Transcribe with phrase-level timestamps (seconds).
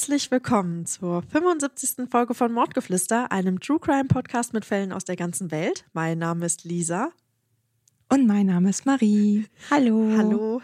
[0.00, 2.08] Herzlich willkommen zur 75.
[2.10, 5.84] Folge von Mordgeflüster, einem True Crime Podcast mit Fällen aus der ganzen Welt.
[5.92, 7.10] Mein Name ist Lisa.
[8.08, 9.44] Und mein Name ist Marie.
[9.70, 10.10] Hallo.
[10.16, 10.62] Hallo.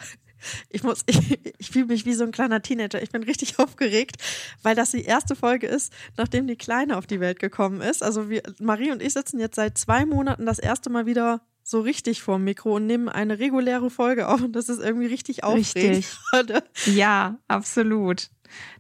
[0.70, 3.02] Ich muss, ich, ich fühle mich wie so ein kleiner Teenager.
[3.02, 4.16] Ich bin richtig aufgeregt,
[4.62, 8.02] weil das die erste Folge ist, nachdem die Kleine auf die Welt gekommen ist.
[8.02, 11.80] Also wir, Marie und ich sitzen jetzt seit zwei Monaten das erste Mal wieder so
[11.80, 16.06] richtig vorm Mikro und nehmen eine reguläre Folge auf und das ist irgendwie richtig aufregend.
[16.32, 16.94] Richtig.
[16.94, 18.30] Ja, absolut.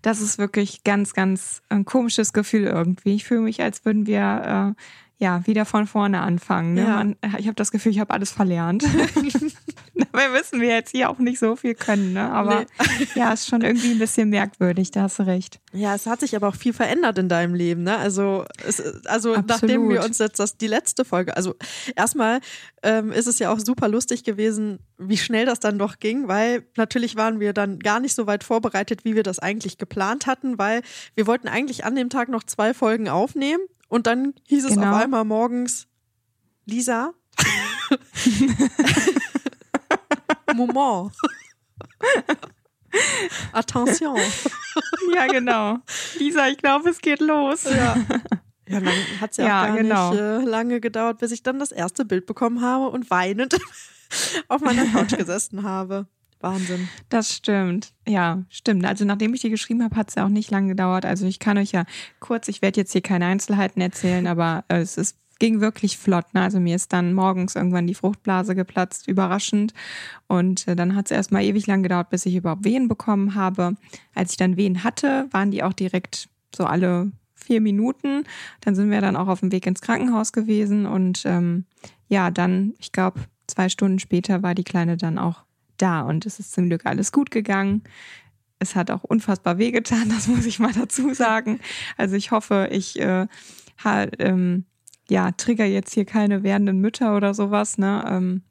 [0.02, 3.16] Das ist wirklich ganz, ganz ein komisches Gefühl irgendwie.
[3.16, 4.82] Ich fühle mich, als würden wir äh,
[5.18, 6.74] ja wieder von vorne anfangen.
[6.74, 6.82] Ne?
[6.82, 6.96] Ja.
[6.96, 8.84] Man, ich habe das Gefühl, ich habe alles verlernt.
[9.94, 12.30] Dabei müssen wir jetzt hier auch nicht so viel können, ne?
[12.30, 13.06] Aber nee.
[13.14, 15.58] ja, ist schon irgendwie ein bisschen merkwürdig, da hast du recht.
[15.72, 17.96] Ja, es hat sich aber auch viel verändert in deinem Leben, ne?
[17.96, 21.54] Also, es, also nachdem wir uns jetzt das, die letzte Folge, also
[21.94, 22.40] erstmal
[22.82, 26.66] ähm, ist es ja auch super lustig gewesen, wie schnell das dann doch ging, weil
[26.76, 30.58] natürlich waren wir dann gar nicht so weit vorbereitet, wie wir das eigentlich geplant hatten,
[30.58, 30.82] weil
[31.14, 34.90] wir wollten eigentlich an dem Tag noch zwei Folgen aufnehmen und dann hieß es genau.
[34.90, 35.86] auf einmal morgens,
[36.64, 37.12] Lisa,
[40.54, 41.12] Moment.
[43.52, 44.18] Attention.
[45.14, 45.78] Ja, genau.
[46.18, 47.64] Lisa, ich glaube, es geht los.
[47.64, 47.96] Ja.
[48.68, 50.10] Ja, dann hat es ja, ja, auch gar genau.
[50.10, 53.56] nicht äh, lange gedauert, bis ich dann das erste Bild bekommen habe und weinend
[54.48, 56.08] auf meiner Couch gesessen habe.
[56.40, 56.88] Wahnsinn.
[57.08, 57.92] Das stimmt.
[58.06, 58.84] Ja, stimmt.
[58.84, 61.06] Also nachdem ich die geschrieben habe, hat es ja auch nicht lange gedauert.
[61.06, 61.84] Also ich kann euch ja
[62.20, 66.32] kurz, ich werde jetzt hier keine Einzelheiten erzählen, aber äh, es ist ging wirklich flott.
[66.34, 66.42] Ne?
[66.42, 69.74] Also mir ist dann morgens irgendwann die Fruchtblase geplatzt, überraschend.
[70.28, 73.76] Und äh, dann hat es erstmal ewig lang gedauert, bis ich überhaupt Wehen bekommen habe.
[74.14, 78.24] Als ich dann Wehen hatte, waren die auch direkt so alle vier Minuten.
[78.60, 80.86] Dann sind wir dann auch auf dem Weg ins Krankenhaus gewesen.
[80.86, 81.64] Und ähm,
[82.08, 85.45] ja, dann, ich glaube, zwei Stunden später war die Kleine dann auch
[85.76, 87.82] da und es ist zum Glück alles gut gegangen.
[88.58, 91.60] Es hat auch unfassbar wehgetan, das muss ich mal dazu sagen.
[91.96, 93.26] Also ich hoffe, ich äh,
[93.84, 94.64] ha, ähm,
[95.08, 97.78] ja, trigger jetzt hier keine werdenden Mütter oder sowas.
[97.78, 98.04] Ne?
[98.08, 98.42] Ähm,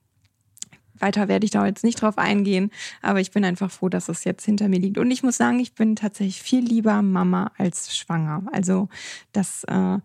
[0.97, 2.71] weiter werde ich da jetzt nicht drauf eingehen,
[3.01, 4.97] aber ich bin einfach froh, dass es jetzt hinter mir liegt.
[4.97, 8.43] Und ich muss sagen, ich bin tatsächlich viel lieber Mama als schwanger.
[8.53, 8.87] Also
[9.33, 9.97] das äh,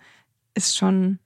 [0.54, 1.20] ist schon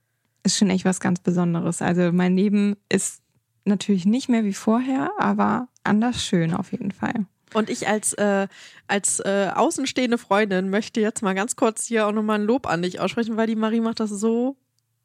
[0.45, 1.83] ist schon echt was ganz Besonderes.
[1.83, 3.23] Also mein Leben ist
[3.65, 7.27] natürlich nicht mehr wie vorher, aber anders schön auf jeden Fall.
[7.53, 8.49] Und ich als, äh,
[8.89, 12.83] als äh, außenstehende Freundin möchte jetzt mal ganz kurz hier auch nochmal ein Lob an
[12.83, 14.57] dich aussprechen, weil die Marie macht das so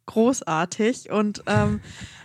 [0.08, 1.12] großartig.
[1.12, 1.80] Und ähm,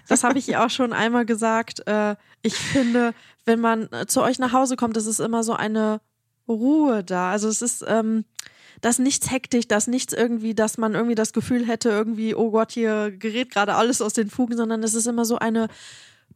[0.09, 1.87] das habe ich ihr auch schon einmal gesagt.
[1.87, 3.12] Äh, ich finde,
[3.44, 6.00] wenn man zu euch nach Hause kommt, ist es immer so eine
[6.48, 7.31] Ruhe da.
[7.31, 8.25] Also es ist, ähm,
[8.81, 12.72] das nichts hektisch, das nichts irgendwie, dass man irgendwie das Gefühl hätte, irgendwie, oh Gott,
[12.72, 15.69] hier gerät gerade alles aus den Fugen, sondern es ist immer so eine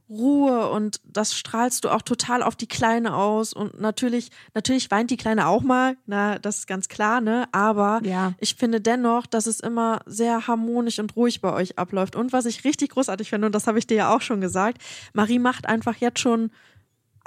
[0.08, 3.52] Ruhe und das strahlst du auch total auf die Kleine aus.
[3.52, 8.00] Und natürlich, natürlich weint die Kleine auch mal, na, das ist ganz klar, ne, aber
[8.04, 8.32] ja.
[8.38, 12.16] ich finde dennoch, dass es immer sehr harmonisch und ruhig bei euch abläuft.
[12.16, 14.82] Und was ich richtig großartig finde und das habe ich dir ja auch schon gesagt,
[15.12, 16.50] Marie macht einfach jetzt schon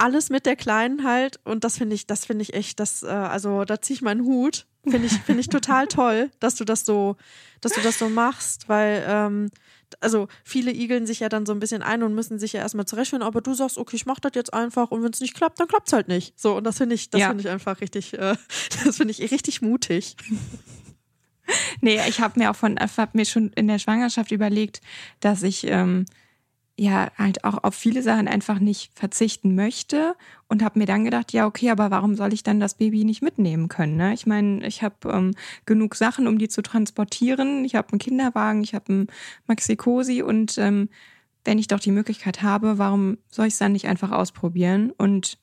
[0.02, 1.38] alles mit der Kleinen halt.
[1.44, 4.24] Und das finde ich, das finde ich echt, das, äh, also da ziehe ich meinen
[4.24, 7.16] Hut, finde ich, finde ich total toll, dass du das so,
[7.60, 9.50] dass du das so machst, weil ähm,
[10.00, 12.86] also viele igeln sich ja dann so ein bisschen ein und müssen sich ja erstmal
[12.86, 15.60] zurechtfinden, aber du sagst, okay, ich mach das jetzt einfach und wenn es nicht klappt,
[15.60, 16.38] dann klappt es halt nicht.
[16.38, 17.28] So, und das finde ich, das ja.
[17.28, 18.36] finde ich einfach richtig, äh,
[18.84, 20.16] das finde ich richtig mutig.
[21.80, 24.80] Nee, ich habe mir auch von, hab mir schon in der Schwangerschaft überlegt,
[25.20, 26.06] dass ich ähm,
[26.78, 30.16] ja halt auch auf viele Sachen einfach nicht verzichten möchte
[30.48, 33.22] und habe mir dann gedacht, ja okay, aber warum soll ich dann das Baby nicht
[33.22, 33.96] mitnehmen können?
[33.96, 34.14] Ne?
[34.14, 35.34] Ich meine, ich habe ähm,
[35.66, 37.64] genug Sachen, um die zu transportieren.
[37.64, 39.06] Ich habe einen Kinderwagen, ich habe einen
[39.46, 40.88] Maxi-Cosi und ähm,
[41.44, 44.92] wenn ich doch die Möglichkeit habe, warum soll ich es dann nicht einfach ausprobieren?
[44.96, 45.38] Und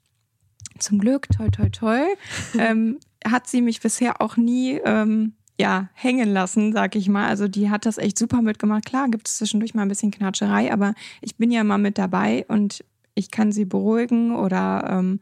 [0.80, 2.06] zum Glück, toi toi toi,
[2.58, 7.28] ähm, hat sie mich bisher auch nie ähm, ja, hängen lassen, sag ich mal.
[7.28, 8.86] Also die hat das echt super mitgemacht.
[8.86, 12.46] Klar, gibt es zwischendurch mal ein bisschen Knatscherei, aber ich bin ja mal mit dabei
[12.48, 15.20] und ich kann sie beruhigen oder ähm,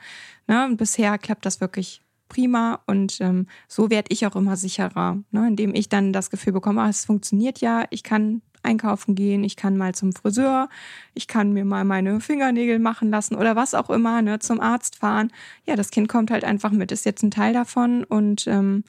[0.47, 5.47] ne, bisher klappt das wirklich prima und ähm, so werde ich auch immer sicherer, ne,
[5.47, 9.55] indem ich dann das Gefühl bekomme, ah, es funktioniert ja, ich kann einkaufen gehen, ich
[9.55, 10.69] kann mal zum Friseur,
[11.15, 14.97] ich kann mir mal meine Fingernägel machen lassen oder was auch immer, ne, zum Arzt
[14.97, 15.31] fahren.
[15.65, 18.83] Ja, das Kind kommt halt einfach mit, ist jetzt ein Teil davon und ähm,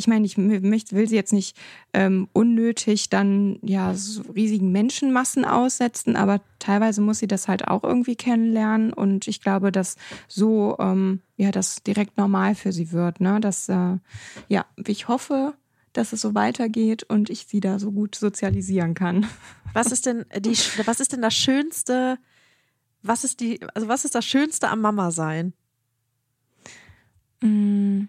[0.00, 1.56] ich meine, ich will sie jetzt nicht
[1.92, 7.84] ähm, unnötig dann ja so riesigen Menschenmassen aussetzen, aber teilweise muss sie das halt auch
[7.84, 13.20] irgendwie kennenlernen und ich glaube, dass so ähm, ja das direkt normal für sie wird.
[13.20, 13.40] Ne?
[13.40, 13.98] Dass äh,
[14.48, 15.52] ja, ich hoffe,
[15.92, 19.26] dass es so weitergeht und ich sie da so gut sozialisieren kann.
[19.72, 22.18] Was ist denn die, was ist denn das Schönste?
[23.02, 25.52] Was ist die, also was ist das Schönste am Mama sein?
[27.40, 28.08] Mm.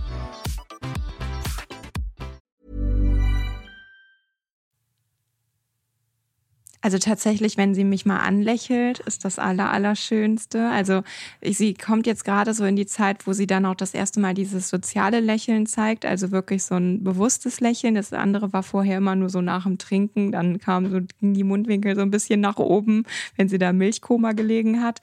[6.81, 10.67] Also tatsächlich, wenn sie mich mal anlächelt, ist das aller, Allerschönste.
[10.69, 11.03] Also
[11.43, 14.33] sie kommt jetzt gerade so in die Zeit, wo sie dann auch das erste Mal
[14.33, 17.93] dieses soziale Lächeln zeigt, also wirklich so ein bewusstes Lächeln.
[17.93, 21.95] Das andere war vorher immer nur so nach dem Trinken, dann kam so die Mundwinkel
[21.95, 23.03] so ein bisschen nach oben,
[23.35, 25.01] wenn sie da Milchkoma gelegen hat.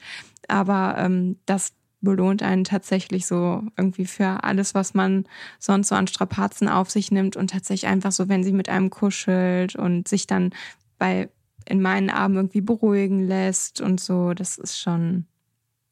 [0.49, 5.27] Aber ähm, das belohnt einen tatsächlich so irgendwie für alles, was man
[5.59, 8.91] sonst so an Strapazen auf sich nimmt und tatsächlich einfach so, wenn sie mit einem
[8.91, 10.51] kuschelt und sich dann
[10.99, 11.29] bei
[11.69, 14.33] in meinen Armen irgendwie beruhigen lässt und so.
[14.33, 15.27] Das ist schon,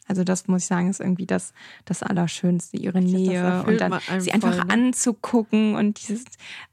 [0.07, 1.53] also das muss ich sagen, ist irgendwie das,
[1.85, 4.73] das Allerschönste, ihre ich Nähe und dann sie einfach voll, ne?
[4.73, 6.25] anzugucken und dieses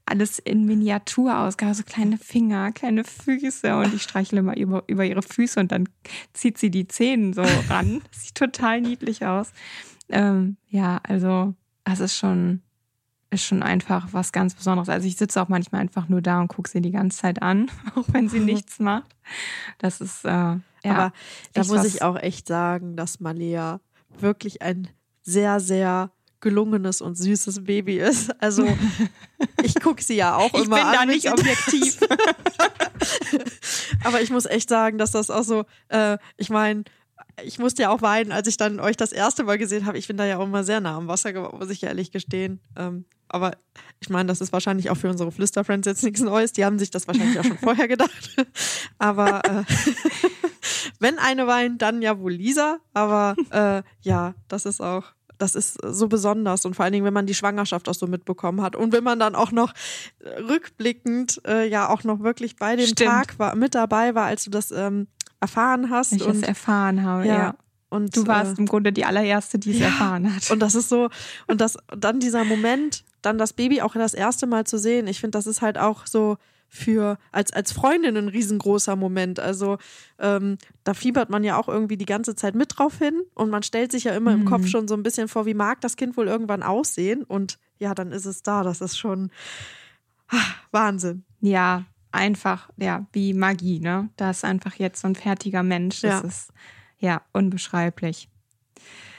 [0.06, 5.22] alles in Miniaturausgabe, so kleine Finger, kleine Füße und ich streichle immer über, über ihre
[5.22, 5.88] Füße und dann
[6.32, 8.02] zieht sie die Zähne so ran.
[8.10, 9.52] Sieht total niedlich aus.
[10.08, 11.54] Ähm, ja, also
[11.84, 12.62] das ist schon,
[13.34, 14.88] ist schon einfach was ganz Besonderes.
[14.88, 17.70] Also ich sitze auch manchmal einfach nur da und gucke sie die ganze Zeit an,
[17.94, 19.14] auch wenn sie nichts macht.
[19.78, 20.62] Das ist, äh, ja.
[20.84, 21.12] Aber
[21.52, 23.80] da muss ich auch echt sagen, dass Malia
[24.18, 24.88] wirklich ein
[25.22, 26.10] sehr, sehr
[26.40, 28.30] gelungenes und süßes Baby ist.
[28.42, 28.66] Also
[29.62, 31.08] ich gucke sie ja auch ich immer an.
[31.10, 31.98] Ich bin da nicht objektiv.
[34.04, 36.84] Aber ich muss echt sagen, dass das auch so, äh, ich meine,
[37.42, 39.98] ich musste ja auch weinen, als ich dann euch das erste Mal gesehen habe.
[39.98, 42.60] Ich bin da ja auch immer sehr nah am Wasser, muss ich ehrlich gestehen.
[42.76, 43.52] Ähm, aber
[44.00, 46.52] ich meine, das ist wahrscheinlich auch für unsere Flüsterfriends jetzt nichts Neues.
[46.52, 48.36] Die haben sich das wahrscheinlich auch schon vorher gedacht.
[48.98, 49.64] Aber äh,
[51.00, 52.78] wenn eine weint, dann ja wohl Lisa.
[52.92, 57.14] Aber äh, ja, das ist auch das ist so besonders und vor allen Dingen, wenn
[57.14, 59.72] man die Schwangerschaft auch so mitbekommen hat und wenn man dann auch noch
[60.22, 63.10] rückblickend äh, ja auch noch wirklich bei dem Stimmt.
[63.10, 65.08] Tag war, mit dabei war, als du das ähm,
[65.44, 66.12] erfahren hast.
[66.12, 67.34] Ich und, es erfahren habe, ja.
[67.34, 67.54] ja.
[67.90, 70.50] Und du warst äh, im Grunde die allererste, die es ja, erfahren hat.
[70.50, 71.10] Und das ist so,
[71.46, 75.20] und das, dann dieser Moment, dann das Baby auch das erste Mal zu sehen, ich
[75.20, 76.36] finde, das ist halt auch so
[76.68, 79.38] für als, als Freundin ein riesengroßer Moment.
[79.38, 79.78] Also
[80.18, 83.62] ähm, da fiebert man ja auch irgendwie die ganze Zeit mit drauf hin und man
[83.62, 84.42] stellt sich ja immer mhm.
[84.42, 84.68] im Kopf mhm.
[84.68, 87.22] schon so ein bisschen vor, wie mag das Kind wohl irgendwann aussehen?
[87.22, 88.64] Und ja, dann ist es da.
[88.64, 89.30] Das ist schon
[90.26, 91.24] ach, Wahnsinn.
[91.40, 94.08] Ja, einfach, ja, wie Magie, ne?
[94.16, 96.00] Da ist einfach jetzt so ein fertiger Mensch.
[96.00, 96.28] Das ja.
[96.28, 96.50] ist
[96.98, 98.28] ja unbeschreiblich.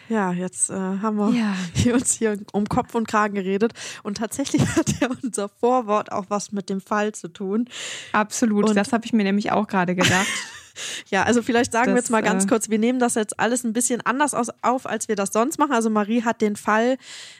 [0.07, 1.55] Ja, jetzt äh, haben wir ja.
[1.73, 3.73] hier uns hier um Kopf und Kragen geredet.
[4.03, 7.67] Und tatsächlich hat ja unser Vorwort auch was mit dem Fall zu tun.
[8.11, 10.27] Absolut, und das habe ich mir nämlich auch gerade gedacht.
[11.09, 13.39] ja, also vielleicht sagen das, wir jetzt mal ganz äh, kurz, wir nehmen das jetzt
[13.39, 15.73] alles ein bisschen anders aus, auf, als wir das sonst machen.
[15.73, 16.97] Also Marie hat den Fall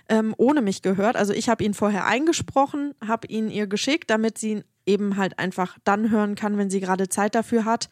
[0.10, 1.16] ähm, ohne mich gehört.
[1.16, 5.40] Also ich habe ihn vorher eingesprochen, habe ihn ihr geschickt, damit sie ihn eben halt
[5.40, 7.90] einfach dann hören kann, wenn sie gerade Zeit dafür hat,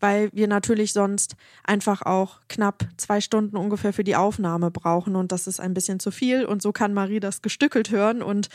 [0.00, 5.30] weil wir natürlich sonst einfach auch knapp zwei Stunden ungefähr für die Aufnahme brauchen und
[5.30, 8.48] das ist ein bisschen zu viel und so kann Marie das gestückelt hören und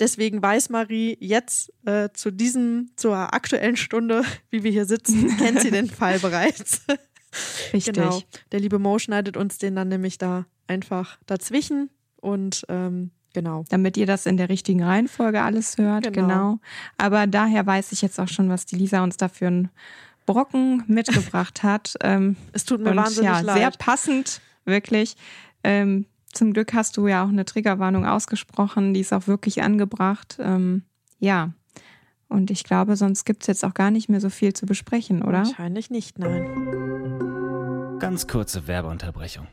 [0.00, 5.60] deswegen weiß Marie jetzt äh, zu diesem, zur aktuellen Stunde, wie wir hier sitzen, kennt
[5.60, 6.82] sie den Fall bereits.
[7.72, 7.94] Richtig.
[7.94, 8.22] Genau.
[8.52, 13.64] Der liebe Mo schneidet uns den dann nämlich da einfach dazwischen und ähm, Genau.
[13.68, 16.04] Damit ihr das in der richtigen Reihenfolge alles hört.
[16.12, 16.28] Genau.
[16.28, 16.58] genau.
[16.96, 19.68] Aber daher weiß ich jetzt auch schon, was die Lisa uns da für einen
[20.24, 21.96] Brocken mitgebracht hat.
[22.00, 23.56] Ähm, es tut mir und, wahnsinnig ja, leid.
[23.58, 25.16] Sehr passend, wirklich.
[25.64, 28.94] Ähm, zum Glück hast du ja auch eine Triggerwarnung ausgesprochen.
[28.94, 30.38] Die ist auch wirklich angebracht.
[30.40, 30.82] Ähm,
[31.18, 31.50] ja.
[32.28, 35.22] Und ich glaube, sonst gibt es jetzt auch gar nicht mehr so viel zu besprechen,
[35.22, 35.38] oder?
[35.38, 37.98] Wahrscheinlich nicht, nein.
[37.98, 39.46] Ganz kurze Werbeunterbrechung.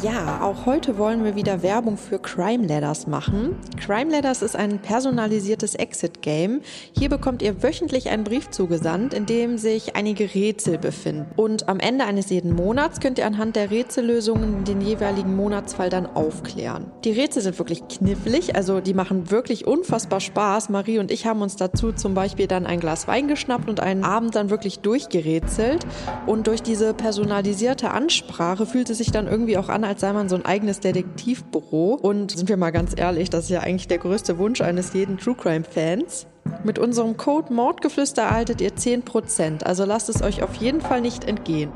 [0.00, 3.56] Ja, auch heute wollen wir wieder Werbung für Crime Ladders machen.
[3.84, 6.60] Crime Ladders ist ein personalisiertes Exit-Game.
[6.96, 11.26] Hier bekommt ihr wöchentlich einen Brief zugesandt, in dem sich einige Rätsel befinden.
[11.34, 16.06] Und am Ende eines jeden Monats könnt ihr anhand der Rätsellösungen den jeweiligen Monatsfall dann
[16.06, 16.92] aufklären.
[17.02, 20.68] Die Rätsel sind wirklich knifflig, also die machen wirklich unfassbar Spaß.
[20.68, 24.04] Marie und ich haben uns dazu zum Beispiel dann ein Glas Wein geschnappt und einen
[24.04, 25.84] Abend dann wirklich durchgerätselt.
[26.26, 30.28] Und durch diese personalisierte Ansprache fühlt es sich dann irgendwie auch an, als sei man
[30.28, 31.94] so ein eigenes Detektivbüro.
[31.94, 35.16] Und sind wir mal ganz ehrlich, das ist ja eigentlich der größte Wunsch eines jeden
[35.16, 36.26] True Crime Fans.
[36.62, 41.24] Mit unserem Code Mordgeflüster erhaltet ihr 10%, also lasst es euch auf jeden Fall nicht
[41.24, 41.72] entgehen.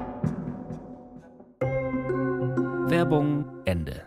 [2.88, 4.02] Werbung Ende.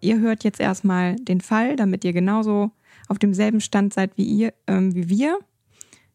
[0.00, 2.70] Ihr hört jetzt erstmal den Fall, damit ihr genauso
[3.08, 5.38] auf demselben Stand seid wie ihr, ähm, wie wir.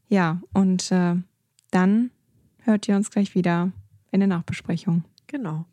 [0.07, 1.15] Ja, und äh,
[1.71, 2.11] dann
[2.63, 3.71] hört ihr uns gleich wieder
[4.11, 5.03] in der Nachbesprechung.
[5.27, 5.65] Genau.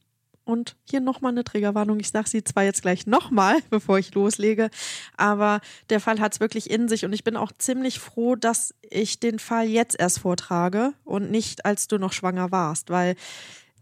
[0.45, 1.99] Und hier nochmal eine Triggerwarnung.
[2.01, 4.69] Ich sage sie zwar jetzt gleich nochmal, bevor ich loslege,
[5.17, 8.75] aber der Fall hat es wirklich in sich und ich bin auch ziemlich froh, dass
[8.83, 13.17] ich den Fall jetzt erst vortrage und nicht, als du noch schwanger warst, weil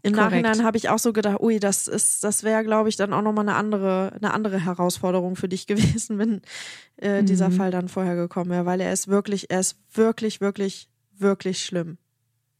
[0.04, 0.32] im Korrekt.
[0.32, 3.22] Nachhinein habe ich auch so gedacht, ui, das ist, das wäre, glaube ich, dann auch
[3.22, 6.42] nochmal eine andere, eine andere Herausforderung für dich gewesen, wenn
[6.96, 7.52] äh, dieser Mhm.
[7.52, 10.88] Fall dann vorher gekommen wäre, weil er ist wirklich, er ist wirklich, wirklich,
[11.18, 11.98] wirklich schlimm.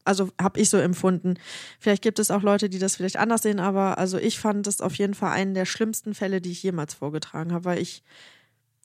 [0.05, 1.35] Also habe ich so empfunden.
[1.79, 4.81] Vielleicht gibt es auch Leute, die das vielleicht anders sehen, aber also ich fand das
[4.81, 8.03] auf jeden Fall einen der schlimmsten Fälle, die ich jemals vorgetragen habe, weil ich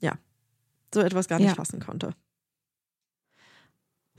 [0.01, 0.19] ja
[0.95, 1.55] so etwas gar nicht Ja.
[1.57, 2.15] fassen konnte.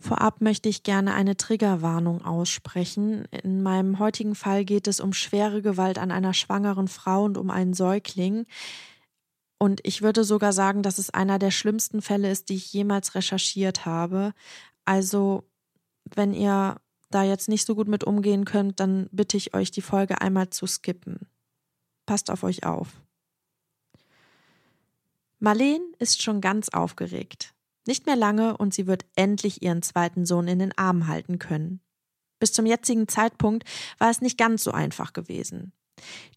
[0.02, 3.26] Vorab möchte ich gerne eine Triggerwarnung aussprechen.
[3.44, 7.50] In meinem heutigen Fall geht es um schwere Gewalt an einer schwangeren Frau und um
[7.50, 8.46] einen Säugling.
[9.58, 13.14] Und ich würde sogar sagen, dass es einer der schlimmsten Fälle ist, die ich jemals
[13.16, 14.34] recherchiert habe.
[14.86, 15.44] Also,
[16.16, 16.78] wenn ihr
[17.10, 20.50] da jetzt nicht so gut mit umgehen könnt, dann bitte ich euch, die Folge einmal
[20.50, 21.28] zu skippen.
[22.06, 23.02] Passt auf euch auf.
[25.40, 27.54] Marleen ist schon ganz aufgeregt.
[27.88, 31.82] Nicht mehr lange und sie wird endlich ihren zweiten Sohn in den Arm halten können.
[32.40, 33.64] Bis zum jetzigen Zeitpunkt
[33.98, 35.74] war es nicht ganz so einfach gewesen.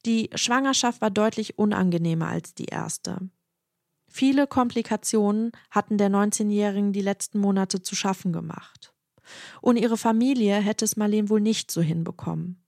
[0.07, 3.31] Die Schwangerschaft war deutlich unangenehmer als die erste.
[4.09, 8.92] Viele Komplikationen hatten der 19-Jährigen die letzten Monate zu schaffen gemacht.
[9.61, 12.63] Ohne ihre Familie hätte es Marleen wohl nicht so hinbekommen.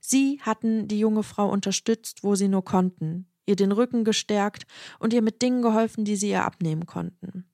[0.00, 4.64] Sie hatten die junge Frau unterstützt, wo sie nur konnten, ihr den Rücken gestärkt
[4.98, 7.44] und ihr mit Dingen geholfen, die sie ihr abnehmen konnten.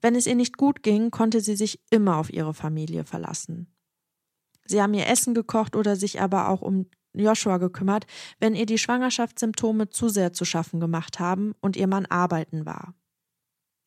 [0.00, 3.72] Wenn es ihr nicht gut ging, konnte sie sich immer auf ihre Familie verlassen.
[4.66, 8.06] Sie haben ihr Essen gekocht oder sich aber auch um Joshua gekümmert,
[8.40, 12.94] wenn ihr die Schwangerschaftssymptome zu sehr zu schaffen gemacht haben und ihr Mann arbeiten war.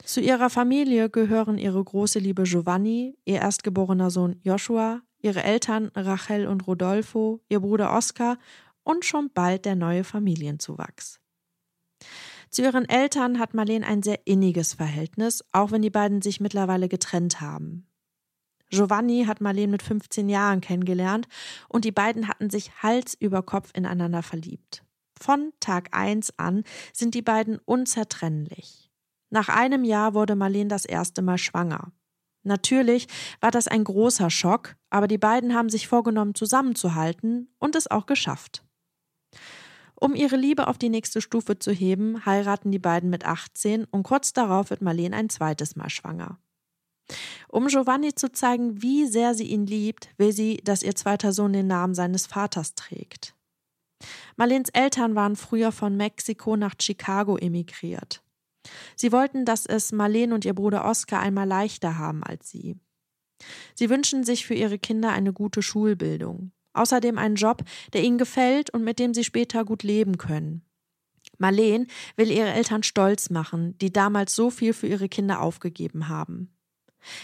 [0.05, 6.45] Zu ihrer Familie gehören ihre große Liebe Giovanni, ihr erstgeborener Sohn Joshua, ihre Eltern Rachel
[6.45, 8.37] und Rodolfo, ihr Bruder Oskar
[8.83, 11.19] und schon bald der neue Familienzuwachs.
[12.51, 16.87] Zu ihren Eltern hat Marleen ein sehr inniges Verhältnis, auch wenn die beiden sich mittlerweile
[16.87, 17.87] getrennt haben.
[18.69, 21.27] Giovanni hat Marleen mit 15 Jahren kennengelernt
[21.67, 24.83] und die beiden hatten sich Hals über Kopf ineinander verliebt.
[25.19, 28.84] Von Tag 1 an sind die beiden unzertrennlich.
[29.35, 31.91] Nach einem Jahr wurde Marleen das erste Mal schwanger.
[32.43, 33.07] Natürlich
[33.41, 38.05] war das ein großer Schock, aber die beiden haben sich vorgenommen, zusammenzuhalten und es auch
[38.05, 38.63] geschafft.
[39.93, 44.03] Um ihre Liebe auf die nächste Stufe zu heben, heiraten die beiden mit 18 und
[44.03, 46.39] kurz darauf wird Marleen ein zweites Mal schwanger.
[47.49, 51.51] Um Giovanni zu zeigen, wie sehr sie ihn liebt, will sie, dass ihr zweiter Sohn
[51.51, 53.35] den Namen seines Vaters trägt.
[54.37, 58.21] Marleens Eltern waren früher von Mexiko nach Chicago emigriert.
[58.95, 62.77] Sie wollten, dass es Marleen und ihr Bruder Oskar einmal leichter haben als sie.
[63.73, 68.69] Sie wünschen sich für ihre Kinder eine gute Schulbildung, außerdem einen Job, der ihnen gefällt
[68.69, 70.63] und mit dem sie später gut leben können.
[71.37, 76.55] Marleen will ihre Eltern stolz machen, die damals so viel für ihre Kinder aufgegeben haben.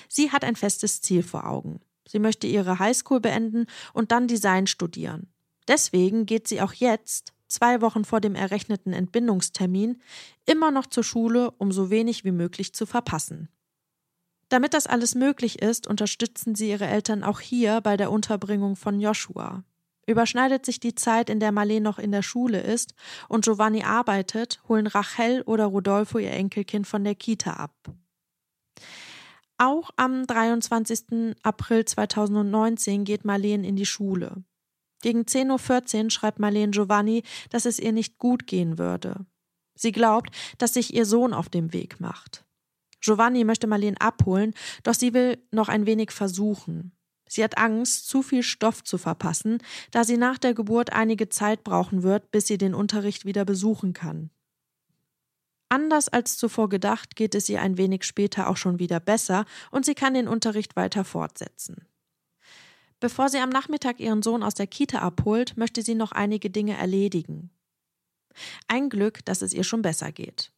[0.10, 1.80] Sie hat ein festes Ziel vor Augen.
[2.08, 5.32] Sie möchte ihre Highschool beenden und dann Design studieren.
[5.68, 10.02] Deswegen geht sie auch jetzt, zwei Wochen vor dem errechneten Entbindungstermin,
[10.46, 13.50] immer noch zur Schule, um so wenig wie möglich zu verpassen.
[14.50, 19.00] Damit das alles möglich ist, unterstützen sie ihre Eltern auch hier bei der Unterbringung von
[19.00, 19.64] Joshua.
[20.08, 22.94] Überschneidet sich die Zeit, in der Marleen noch in der Schule ist
[23.30, 27.94] und Giovanni arbeitet, holen Rachel oder Rodolfo ihr Enkelkind von der Kita ab.
[29.58, 31.36] Auch am 23.
[31.44, 34.44] April 2019 geht Marleen in die Schule.
[35.02, 39.26] Gegen 10.14 Uhr schreibt Marleen Giovanni, dass es ihr nicht gut gehen würde.
[39.76, 42.46] Sie glaubt, dass sich ihr Sohn auf dem Weg macht.
[43.02, 44.54] Giovanni möchte Marleen abholen,
[44.84, 46.92] doch sie will noch ein wenig versuchen.
[47.28, 49.60] Sie hat Angst, zu viel Stoff zu verpassen,
[49.92, 53.94] da sie nach der Geburt einige Zeit brauchen wird, bis sie den Unterricht wieder besuchen
[53.94, 54.30] kann.
[55.70, 59.86] Anders als zuvor gedacht, geht es ihr ein wenig später auch schon wieder besser und
[59.86, 61.88] sie kann den Unterricht weiter fortsetzen.
[63.02, 66.78] Bevor sie am Nachmittag ihren Sohn aus der Kita abholt, möchte sie noch einige Dinge
[66.78, 67.50] erledigen.
[68.68, 70.54] Ein Glück, dass es ihr schon besser geht.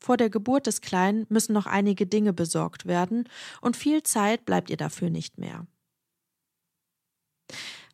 [0.00, 3.28] Vor der Geburt des Kleinen müssen noch einige Dinge besorgt werden
[3.60, 5.66] und viel Zeit bleibt ihr dafür nicht mehr.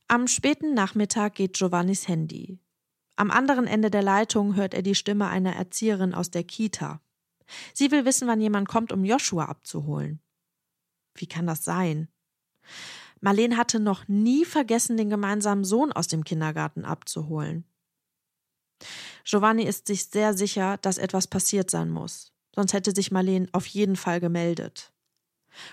[0.06, 2.59] Am späten Nachmittag geht Giovannis Handy.
[3.16, 7.00] Am anderen Ende der Leitung hört er die Stimme einer Erzieherin aus der Kita.
[7.75, 10.20] Sie will wissen, wann jemand kommt, um Joshua abzuholen.
[11.14, 12.09] Wie kann das sein?
[13.20, 17.64] Marleen hatte noch nie vergessen, den gemeinsamen Sohn aus dem Kindergarten abzuholen.
[19.24, 22.32] Giovanni ist sich sehr sicher, dass etwas passiert sein muss.
[22.54, 24.92] sonst hätte sich Marleen auf jeden Fall gemeldet.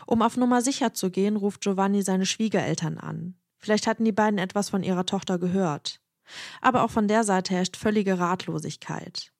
[0.06, 3.36] Um auf Nummer sicher zu gehen, ruft Giovanni seine Schwiegereltern an.
[3.58, 6.00] Vielleicht hatten die beiden etwas von ihrer Tochter gehört.
[6.62, 9.32] Aber auch von der Seite herrscht völlige Ratlosigkeit.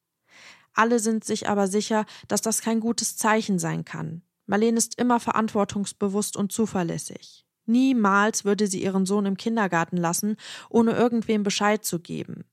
[0.74, 4.24] Alle sind sich aber sicher, dass das kein gutes Zeichen sein kann.
[4.46, 7.47] Marleen ist immer verantwortungsbewusst und zuverlässig.
[7.68, 10.38] Niemals würde sie ihren Sohn im Kindergarten lassen,
[10.70, 12.46] ohne irgendwem Bescheid zu geben.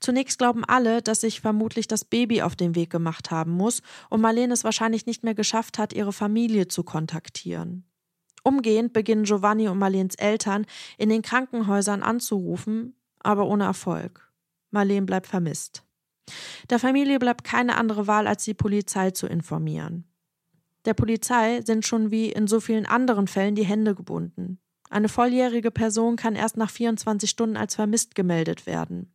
[0.00, 4.20] Zunächst glauben alle, dass sich vermutlich das Baby auf den Weg gemacht haben muss und
[4.20, 7.84] Marlene es wahrscheinlich nicht mehr geschafft hat, ihre Familie zu kontaktieren.
[8.42, 10.64] Umgehend beginnen Giovanni und Marlens Eltern
[10.96, 14.32] in den Krankenhäusern anzurufen, aber ohne Erfolg.
[14.70, 15.84] Marlene bleibt vermisst.
[16.70, 20.04] Der Familie bleibt keine andere Wahl, als die Polizei zu informieren.
[20.84, 24.58] Der Polizei sind schon wie in so vielen anderen Fällen die Hände gebunden.
[24.90, 29.12] Eine volljährige Person kann erst nach 24 Stunden als vermisst gemeldet werden.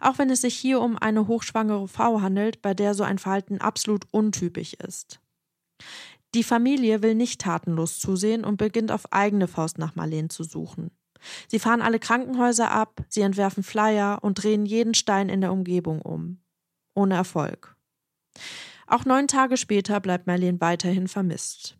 [0.00, 3.58] Auch wenn es sich hier um eine hochschwangere Frau handelt, bei der so ein Verhalten
[3.58, 5.20] absolut untypisch ist.
[6.34, 10.90] Die Familie will nicht tatenlos zusehen und beginnt auf eigene Faust nach Marleen zu suchen.
[11.48, 16.02] Sie fahren alle Krankenhäuser ab, sie entwerfen Flyer und drehen jeden Stein in der Umgebung
[16.02, 16.42] um.
[16.94, 17.76] Ohne Erfolg.
[18.86, 21.76] Auch neun Tage später bleibt Marleen weiterhin vermisst.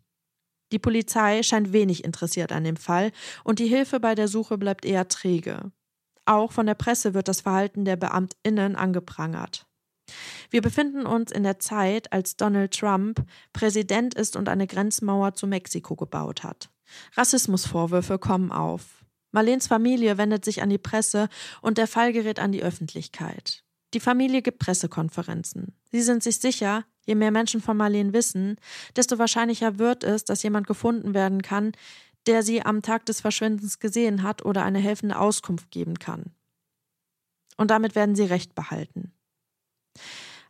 [0.71, 3.11] Die Polizei scheint wenig interessiert an dem Fall
[3.43, 5.71] und die Hilfe bei der Suche bleibt eher träge.
[6.25, 9.65] Auch von der Presse wird das Verhalten der Beamtinnen angeprangert.
[10.49, 15.47] Wir befinden uns in der Zeit, als Donald Trump Präsident ist und eine Grenzmauer zu
[15.47, 16.69] Mexiko gebaut hat.
[17.15, 19.05] Rassismusvorwürfe kommen auf.
[19.31, 21.27] Marlens Familie wendet sich an die Presse
[21.61, 23.63] und der Fall gerät an die Öffentlichkeit.
[23.93, 25.73] Die Familie gibt Pressekonferenzen.
[25.91, 28.57] Sie sind sich sicher, je mehr Menschen von Marleen wissen,
[28.95, 31.71] desto wahrscheinlicher wird es, dass jemand gefunden werden kann,
[32.25, 36.31] der sie am Tag des Verschwindens gesehen hat oder eine helfende Auskunft geben kann.
[37.55, 39.13] Und damit werden sie Recht behalten.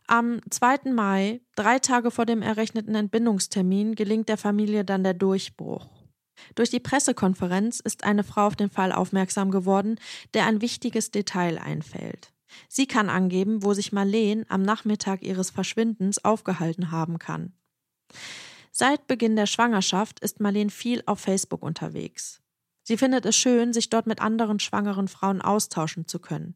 [0.08, 0.92] Am 2.
[0.92, 5.86] Mai, drei Tage vor dem errechneten Entbindungstermin, gelingt der Familie dann der Durchbruch.
[6.54, 9.96] Durch die Pressekonferenz ist eine Frau auf den Fall aufmerksam geworden,
[10.34, 12.32] der ein wichtiges Detail einfällt.
[12.68, 17.52] Sie kann angeben, wo sich Marleen am Nachmittag ihres Verschwindens aufgehalten haben kann.
[18.70, 22.40] Seit Beginn der Schwangerschaft ist Marleen viel auf Facebook unterwegs.
[22.82, 26.54] Sie findet es schön, sich dort mit anderen schwangeren Frauen austauschen zu können.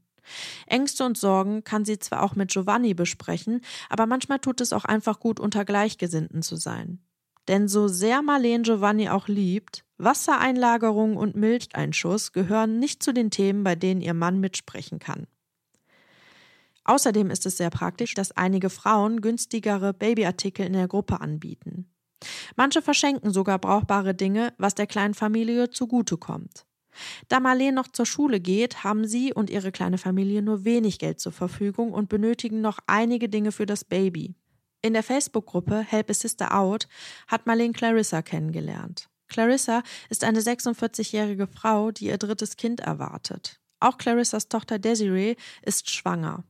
[0.66, 4.84] Ängste und Sorgen kann sie zwar auch mit Giovanni besprechen, aber manchmal tut es auch
[4.84, 7.04] einfach gut, unter Gleichgesinnten zu sein.
[7.48, 13.64] Denn so sehr Marleen Giovanni auch liebt, Wassereinlagerung und Milcheinschuss gehören nicht zu den Themen,
[13.64, 15.26] bei denen ihr Mann mitsprechen kann.
[16.84, 21.92] Außerdem ist es sehr praktisch, dass einige Frauen günstigere Babyartikel in der Gruppe anbieten.
[22.56, 26.66] Manche verschenken sogar brauchbare Dinge, was der kleinen Familie zugutekommt.
[27.28, 31.20] Da Marleen noch zur Schule geht, haben sie und ihre kleine Familie nur wenig Geld
[31.20, 34.34] zur Verfügung und benötigen noch einige Dinge für das Baby.
[34.82, 36.88] In der Facebook-Gruppe Help a Sister Out
[37.28, 39.08] hat Marleen Clarissa kennengelernt.
[39.28, 43.60] Clarissa ist eine 46-jährige Frau, die ihr drittes Kind erwartet.
[43.80, 46.44] Auch Clarissas Tochter Desiree ist schwanger.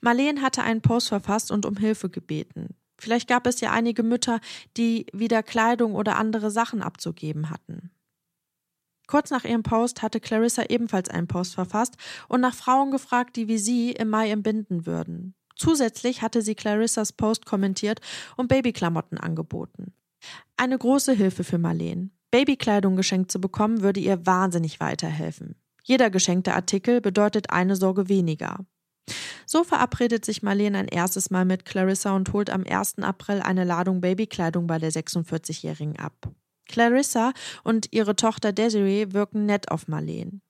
[0.00, 2.74] Marleen hatte einen Post verfasst und um Hilfe gebeten.
[2.98, 4.40] Vielleicht gab es ja einige Mütter,
[4.76, 7.90] die wieder Kleidung oder andere Sachen abzugeben hatten.
[9.06, 11.96] Kurz nach ihrem Post hatte Clarissa ebenfalls einen Post verfasst
[12.28, 15.34] und nach Frauen gefragt, die wie sie im Mai entbinden würden.
[15.56, 18.00] Zusätzlich hatte sie Clarissas Post kommentiert
[18.36, 19.92] und Babyklamotten angeboten.
[20.56, 22.12] Eine große Hilfe für Marleen.
[22.30, 25.56] Babykleidung geschenkt zu bekommen, würde ihr wahnsinnig weiterhelfen.
[25.82, 28.64] Jeder geschenkte Artikel bedeutet eine Sorge weniger.
[29.46, 32.98] So verabredet sich Marlene ein erstes Mal mit Clarissa und holt am 1.
[33.00, 36.30] April eine Ladung Babykleidung bei der 46-Jährigen ab.
[36.66, 37.32] Clarissa
[37.64, 40.40] und ihre Tochter Desiree wirken nett auf Marlene.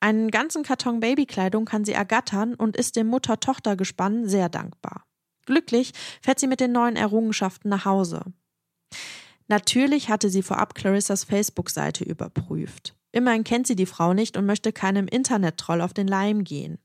[0.00, 5.04] Einen ganzen Karton Babykleidung kann sie ergattern und ist dem Mutter-Tochter-Gespann sehr dankbar.
[5.46, 8.24] Glücklich fährt sie mit den neuen Errungenschaften nach Hause.
[9.48, 12.96] Natürlich hatte sie vorab Clarissas Facebook-Seite überprüft.
[13.12, 16.78] Immerhin kennt sie die Frau nicht und möchte keinem Internet-Troll auf den Leim gehen.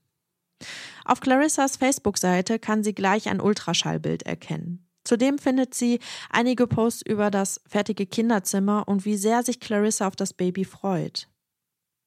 [1.05, 4.87] Auf Clarissas Facebook-Seite kann sie gleich ein Ultraschallbild erkennen.
[5.03, 10.17] Zudem findet sie einige Posts über das fertige Kinderzimmer und wie sehr sich Clarissa auf
[10.17, 11.29] das Baby freut.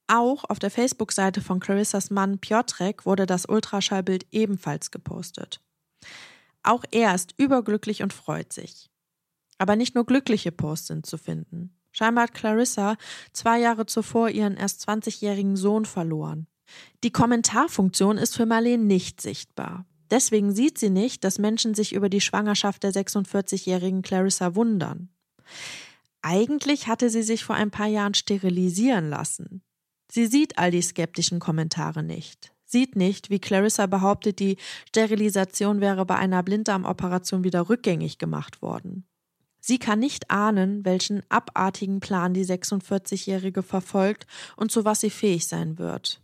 [0.06, 5.60] Auch auf der Facebook-Seite von Clarissas Mann Piotrek wurde das Ultraschallbild ebenfalls gepostet.
[6.62, 8.90] Auch er ist überglücklich und freut sich.
[9.56, 11.74] Aber nicht nur glückliche Posts sind zu finden.
[11.92, 12.96] Scheinbar hat Clarissa
[13.32, 16.46] zwei Jahre zuvor ihren erst 20-jährigen Sohn verloren.
[17.02, 19.86] Die Kommentarfunktion ist für Marlene nicht sichtbar.
[20.10, 25.08] Deswegen sieht sie nicht, dass Menschen sich über die Schwangerschaft der 46-jährigen Clarissa wundern.
[26.22, 29.62] Eigentlich hatte sie sich vor ein paar Jahren sterilisieren lassen.
[30.10, 32.52] Sie sieht all die skeptischen Kommentare nicht.
[32.66, 34.56] sieht nicht, wie Clarissa behauptet, die
[34.86, 39.04] Sterilisation wäre bei einer Blinddarmoperation wieder rückgängig gemacht worden.
[39.60, 45.46] Sie kann nicht ahnen, welchen abartigen Plan die 46-Jährige verfolgt und zu was sie fähig
[45.46, 46.22] sein wird.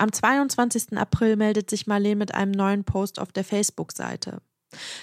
[0.00, 0.96] Am 22.
[0.96, 4.40] April meldet sich Marlene mit einem neuen Post auf der Facebook-Seite.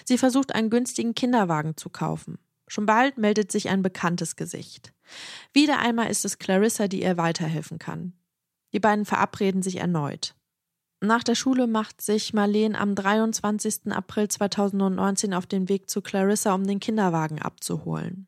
[0.05, 2.39] Sie versucht, einen günstigen Kinderwagen zu kaufen.
[2.67, 4.93] Schon bald meldet sich ein bekanntes Gesicht.
[5.53, 8.13] Wieder einmal ist es Clarissa, die ihr weiterhelfen kann.
[8.73, 10.33] Die beiden verabreden sich erneut.
[10.99, 13.91] Nach der Schule macht sich Marlene am 23.
[13.91, 18.27] April 2019 auf den Weg zu Clarissa, um den Kinderwagen abzuholen.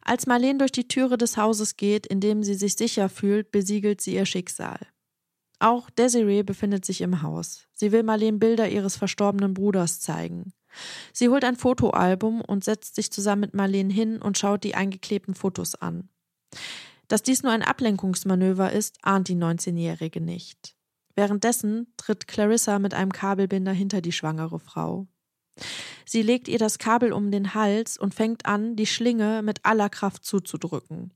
[0.00, 4.00] Als Marlene durch die Türe des Hauses geht, in dem sie sich sicher fühlt, besiegelt
[4.00, 4.78] sie ihr Schicksal.
[5.60, 7.66] Auch Desiree befindet sich im Haus.
[7.74, 10.52] Sie will Marlene Bilder ihres verstorbenen Bruders zeigen.
[11.12, 15.34] Sie holt ein Fotoalbum und setzt sich zusammen mit Marlene hin und schaut die eingeklebten
[15.34, 16.08] Fotos an.
[17.08, 20.76] Dass dies nur ein Ablenkungsmanöver ist, ahnt die 19-Jährige nicht.
[21.16, 25.08] Währenddessen tritt Clarissa mit einem Kabelbinder hinter die schwangere Frau.
[26.04, 29.88] Sie legt ihr das Kabel um den Hals und fängt an, die Schlinge mit aller
[29.88, 31.12] Kraft zuzudrücken.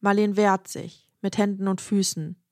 [0.00, 2.42] Marlene wehrt sich, mit Händen und Füßen.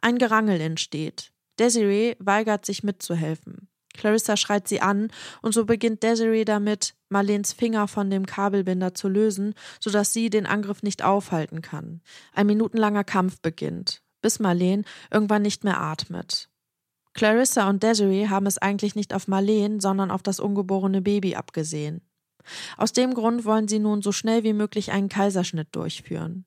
[0.00, 1.32] Ein Gerangel entsteht.
[1.58, 3.68] Desiree weigert sich mitzuhelfen.
[3.94, 5.08] Clarissa schreit sie an
[5.40, 10.44] und so beginnt Desiree damit, Marleens Finger von dem Kabelbinder zu lösen, sodass sie den
[10.44, 12.02] Angriff nicht aufhalten kann.
[12.34, 14.82] Ein minutenlanger Kampf beginnt bis Marlene
[15.12, 16.48] irgendwann nicht mehr atmet.
[17.14, 22.02] Clarissa und Desiree haben es eigentlich nicht auf Marlene, sondern auf das ungeborene Baby abgesehen.
[22.76, 26.44] Aus dem Grund wollen sie nun so schnell wie möglich einen Kaiserschnitt durchführen.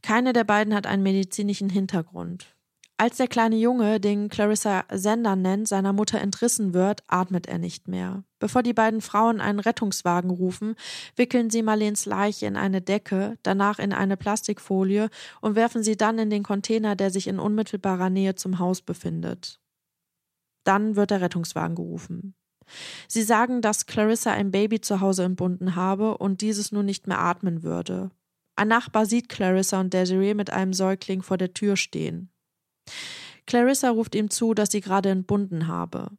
[0.00, 2.56] Keine der beiden hat einen medizinischen Hintergrund.
[3.02, 7.88] Als der kleine Junge, den Clarissa Sender nennt, seiner Mutter entrissen wird, atmet er nicht
[7.88, 8.22] mehr.
[8.38, 10.76] Bevor die beiden Frauen einen Rettungswagen rufen,
[11.16, 15.10] wickeln sie Marlens Leiche in eine Decke, danach in eine Plastikfolie
[15.40, 19.58] und werfen sie dann in den Container, der sich in unmittelbarer Nähe zum Haus befindet.
[20.62, 22.36] Dann wird der Rettungswagen gerufen.
[23.08, 27.18] Sie sagen, dass Clarissa ein Baby zu Hause entbunden habe und dieses nun nicht mehr
[27.18, 28.12] atmen würde.
[28.54, 32.31] Ein Nachbar sieht Clarissa und Desiree mit einem Säugling vor der Tür stehen.
[33.46, 36.10] Clarissa ruft ihm zu, dass sie gerade entbunden habe.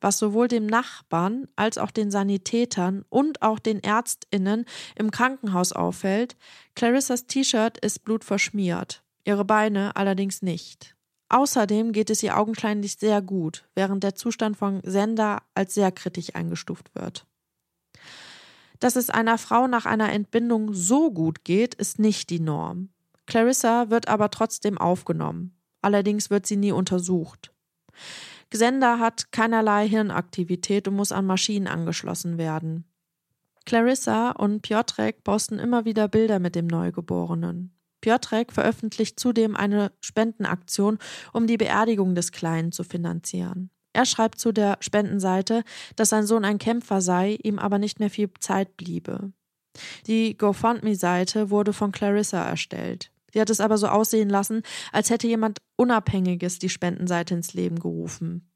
[0.00, 6.36] Was sowohl dem Nachbarn als auch den Sanitätern und auch den Ärztinnen im Krankenhaus auffällt,
[6.74, 10.94] Clarissas T-Shirt ist blutverschmiert, ihre Beine allerdings nicht.
[11.28, 16.34] Außerdem geht es ihr augenscheinlich sehr gut, während der Zustand von Sender als sehr kritisch
[16.34, 17.26] eingestuft wird.
[18.78, 22.90] Dass es einer Frau nach einer Entbindung so gut geht, ist nicht die Norm.
[23.26, 25.55] Clarissa wird aber trotzdem aufgenommen.
[25.86, 27.52] Allerdings wird sie nie untersucht.
[28.50, 32.90] Xander hat keinerlei Hirnaktivität und muss an Maschinen angeschlossen werden.
[33.66, 37.72] Clarissa und Piotrek posten immer wieder Bilder mit dem Neugeborenen.
[38.00, 40.98] Piotrek veröffentlicht zudem eine Spendenaktion,
[41.32, 43.70] um die Beerdigung des Kleinen zu finanzieren.
[43.92, 45.62] Er schreibt zu der Spendenseite,
[45.94, 49.30] dass sein Sohn ein Kämpfer sei, ihm aber nicht mehr viel Zeit bliebe.
[50.08, 53.12] Die GoFundMe-Seite wurde von Clarissa erstellt.
[53.36, 57.78] Sie hat es aber so aussehen lassen, als hätte jemand Unabhängiges die Spendenseite ins Leben
[57.78, 58.50] gerufen.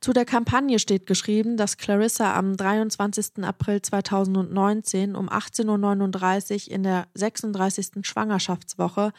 [0.00, 3.44] Zu der Kampagne steht geschrieben, dass Clarissa am 23.
[3.44, 8.04] April 2019 um 18.39 Uhr in der 36.
[8.04, 9.12] Schwangerschaftswoche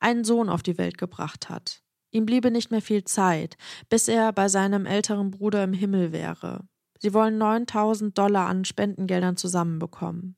[0.00, 1.82] einen Sohn auf die Welt gebracht hat.
[2.10, 3.58] Ihm bliebe nicht mehr viel Zeit,
[3.90, 6.66] bis er bei seinem älteren Bruder im Himmel wäre.
[6.98, 10.36] Sie wollen 9000 Dollar an Spendengeldern zusammenbekommen.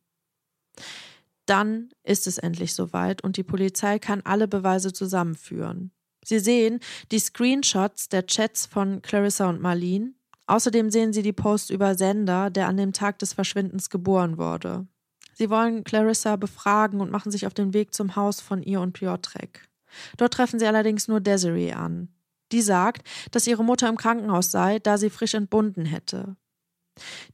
[1.47, 5.91] Dann ist es endlich soweit und die Polizei kann alle Beweise zusammenführen.
[6.25, 6.79] Sie sehen
[7.11, 10.15] die Screenshots der Chats von Clarissa und Marlene.
[10.47, 14.87] Außerdem sehen sie die Posts über Sender, der an dem Tag des Verschwindens geboren wurde.
[15.35, 18.93] Sie wollen Clarissa befragen und machen sich auf den Weg zum Haus von ihr und
[18.93, 19.69] Piotrek.
[20.17, 22.09] Dort treffen sie allerdings nur Desiree an.
[22.53, 26.37] Die sagt, dass ihre Mutter im Krankenhaus sei, da sie frisch entbunden hätte.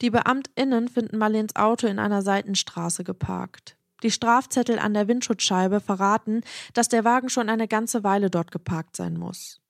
[0.01, 3.78] Die BeamtInnen finden Marlens Auto in einer Seitenstraße geparkt.
[4.03, 6.43] Die Strafzettel an der Windschutzscheibe verraten,
[6.75, 9.61] dass der Wagen schon eine ganze Weile dort geparkt sein muss.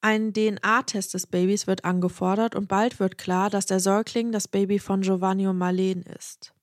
[0.00, 4.78] Ein DNA-Test des Babys wird angefordert und bald wird klar, dass der Säugling das Baby
[4.78, 6.54] von Giovanni und Marlene ist.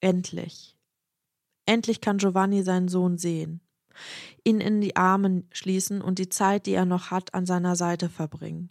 [0.00, 0.76] Endlich.
[1.66, 3.62] Endlich kann Giovanni seinen Sohn sehen,
[4.44, 8.10] ihn in die Arme schließen und die Zeit, die er noch hat, an seiner Seite
[8.10, 8.70] verbringen.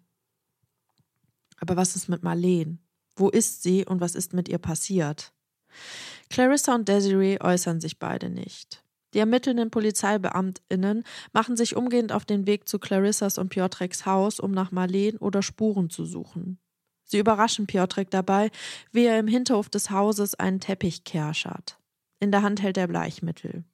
[1.58, 2.78] Aber was ist mit Marlene?
[3.16, 5.34] Wo ist sie und was ist mit ihr passiert?
[6.30, 8.84] Clarissa und Desiree äußern sich beide nicht.
[9.14, 14.52] Die ermittelnden PolizeibeamtInnen machen sich umgehend auf den Weg zu Clarissas und Piotreks Haus, um
[14.52, 16.60] nach Marleen oder Spuren zu suchen.
[17.04, 18.50] Sie überraschen Piotrek dabei,
[18.92, 21.78] wie er im Hinterhof des Hauses einen Teppich kerschert.
[22.20, 23.66] In der Hand hält er Bleichmittel.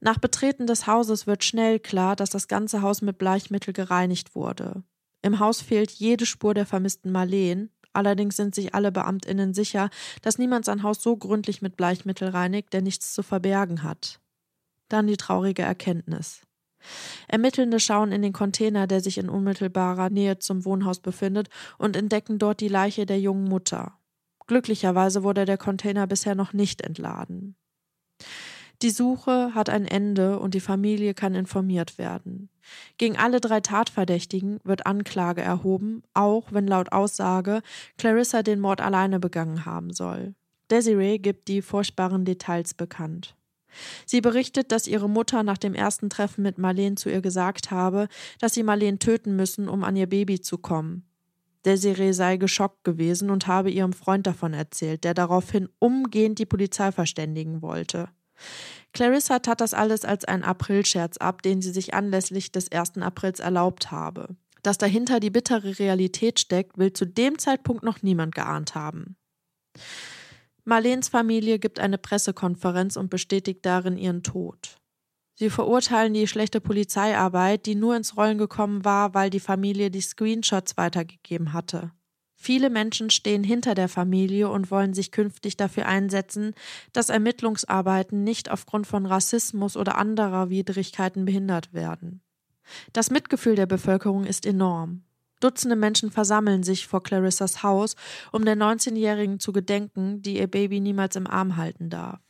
[0.00, 4.82] Nach Betreten des Hauses wird schnell klar, dass das ganze Haus mit Bleichmittel gereinigt wurde.
[5.22, 9.90] Im Haus fehlt jede Spur der vermissten Marleen, allerdings sind sich alle Beamtinnen sicher,
[10.22, 14.20] dass niemand sein Haus so gründlich mit Bleichmittel reinigt, der nichts zu verbergen hat.
[14.88, 16.42] Dann die traurige Erkenntnis.
[17.26, 22.38] Ermittelnde schauen in den Container, der sich in unmittelbarer Nähe zum Wohnhaus befindet, und entdecken
[22.38, 23.98] dort die Leiche der jungen Mutter.
[24.46, 27.56] Glücklicherweise wurde der Container bisher noch nicht entladen.
[28.82, 32.50] Die Suche hat ein Ende und die Familie kann informiert werden.
[32.98, 37.62] Gegen alle drei Tatverdächtigen wird Anklage erhoben, auch wenn laut Aussage
[37.98, 40.34] Clarissa den Mord alleine begangen haben soll.
[40.70, 43.36] Desiree gibt die furchtbaren Details bekannt.
[44.06, 48.08] Sie berichtet, dass ihre Mutter nach dem ersten Treffen mit Marlene zu ihr gesagt habe,
[48.40, 51.04] dass sie Marlene töten müssen, um an ihr Baby zu kommen.
[51.64, 56.92] Desiree sei geschockt gewesen und habe ihrem Freund davon erzählt, der daraufhin umgehend die Polizei
[56.92, 58.08] verständigen wollte.
[58.92, 62.98] Clarissa tat das alles als einen Aprilscherz ab, den sie sich anlässlich des 1.
[62.98, 64.36] Aprils erlaubt habe.
[64.62, 69.16] Dass dahinter die bittere Realität steckt, will zu dem Zeitpunkt noch niemand geahnt haben.
[70.64, 74.78] Marleens Familie gibt eine Pressekonferenz und bestätigt darin ihren Tod.
[75.34, 80.00] Sie verurteilen die schlechte Polizeiarbeit, die nur ins Rollen gekommen war, weil die Familie die
[80.00, 81.92] Screenshots weitergegeben hatte.
[82.38, 86.54] Viele Menschen stehen hinter der Familie und wollen sich künftig dafür einsetzen,
[86.92, 92.20] dass Ermittlungsarbeiten nicht aufgrund von Rassismus oder anderer Widrigkeiten behindert werden.
[92.92, 95.02] Das Mitgefühl der Bevölkerung ist enorm.
[95.40, 97.96] Dutzende Menschen versammeln sich vor Clarissas Haus,
[98.32, 102.20] um der 19-Jährigen zu gedenken, die ihr Baby niemals im Arm halten darf.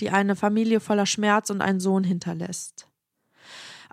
[0.00, 2.88] Die eine Familie voller Schmerz und einen Sohn hinterlässt.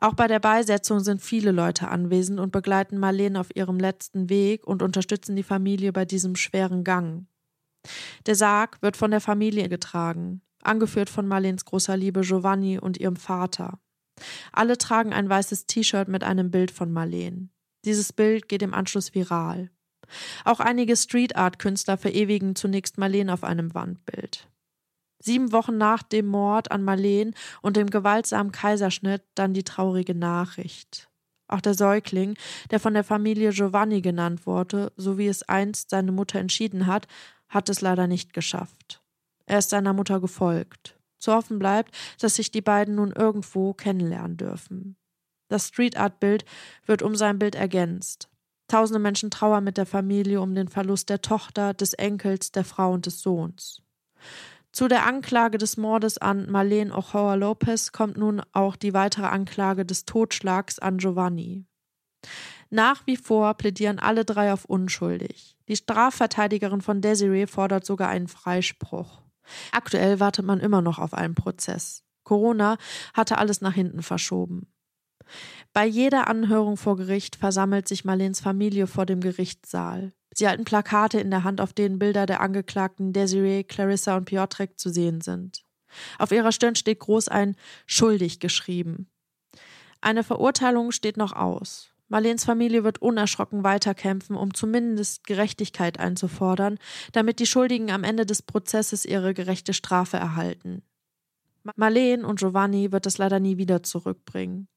[0.01, 4.65] Auch bei der Beisetzung sind viele Leute anwesend und begleiten Marlene auf ihrem letzten Weg
[4.65, 7.27] und unterstützen die Familie bei diesem schweren Gang.
[8.25, 13.17] Der Sarg wird von der Familie getragen, angeführt von Marlens großer Liebe Giovanni und ihrem
[13.17, 13.79] Vater.
[14.51, 17.49] Alle tragen ein weißes T-Shirt mit einem Bild von Marlene.
[17.85, 19.69] Dieses Bild geht im Anschluss viral.
[20.43, 24.47] Auch einige Street Art Künstler verewigen zunächst Marleen auf einem Wandbild.
[25.21, 31.09] Sieben Wochen nach dem Mord an Marleen und dem gewaltsamen Kaiserschnitt dann die traurige Nachricht.
[31.47, 32.35] Auch der Säugling,
[32.71, 37.07] der von der Familie Giovanni genannt wurde, so wie es einst seine Mutter entschieden hat,
[37.49, 39.01] hat es leider nicht geschafft.
[39.47, 40.95] Er ist seiner Mutter gefolgt.
[41.17, 44.95] Zu hoffen bleibt, dass sich die beiden nun irgendwo kennenlernen dürfen.
[45.49, 46.45] Das Street Art Bild
[46.85, 48.29] wird um sein Bild ergänzt.
[48.67, 52.93] Tausende Menschen trauern mit der Familie um den Verlust der Tochter, des Enkels, der Frau
[52.93, 53.81] und des Sohns.
[54.71, 59.85] Zu der Anklage des Mordes an Marlene Ochoa Lopez kommt nun auch die weitere Anklage
[59.85, 61.65] des Totschlags an Giovanni.
[62.69, 65.57] Nach wie vor plädieren alle drei auf unschuldig.
[65.67, 69.23] Die Strafverteidigerin von Desiree fordert sogar einen Freispruch.
[69.71, 72.03] Aktuell wartet man immer noch auf einen Prozess.
[72.23, 72.77] Corona
[73.15, 74.71] hatte alles nach hinten verschoben.
[75.73, 80.13] Bei jeder Anhörung vor Gericht versammelt sich Marlens Familie vor dem Gerichtssaal.
[80.33, 84.79] Sie halten Plakate in der Hand, auf denen Bilder der Angeklagten Desiree, Clarissa und Piotrek
[84.79, 85.63] zu sehen sind.
[86.17, 89.09] Auf ihrer Stirn steht groß ein schuldig geschrieben.
[90.01, 91.89] Eine Verurteilung steht noch aus.
[92.07, 96.79] Marlens Familie wird unerschrocken weiterkämpfen, um zumindest Gerechtigkeit einzufordern,
[97.11, 100.81] damit die Schuldigen am Ende des Prozesses ihre gerechte Strafe erhalten.
[101.75, 104.67] Marleen und Giovanni wird es leider nie wieder zurückbringen.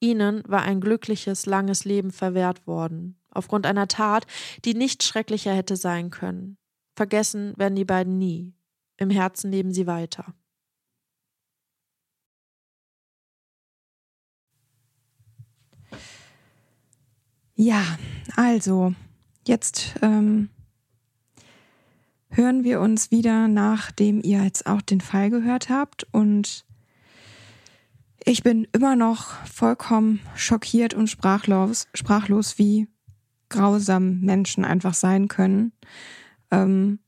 [0.00, 4.26] Ihnen war ein glückliches, langes Leben verwehrt worden, aufgrund einer Tat,
[4.64, 6.56] die nicht schrecklicher hätte sein können.
[6.96, 8.54] Vergessen werden die beiden nie.
[8.96, 10.34] Im Herzen leben sie weiter.
[17.54, 17.84] Ja,
[18.36, 18.94] also,
[19.44, 20.48] jetzt ähm,
[22.28, 26.67] hören wir uns wieder, nachdem ihr jetzt auch den Fall gehört habt und
[28.28, 32.86] ich bin immer noch vollkommen schockiert und sprachlos, sprachlos wie
[33.48, 35.72] grausam Menschen einfach sein können.
[36.50, 36.98] Ähm,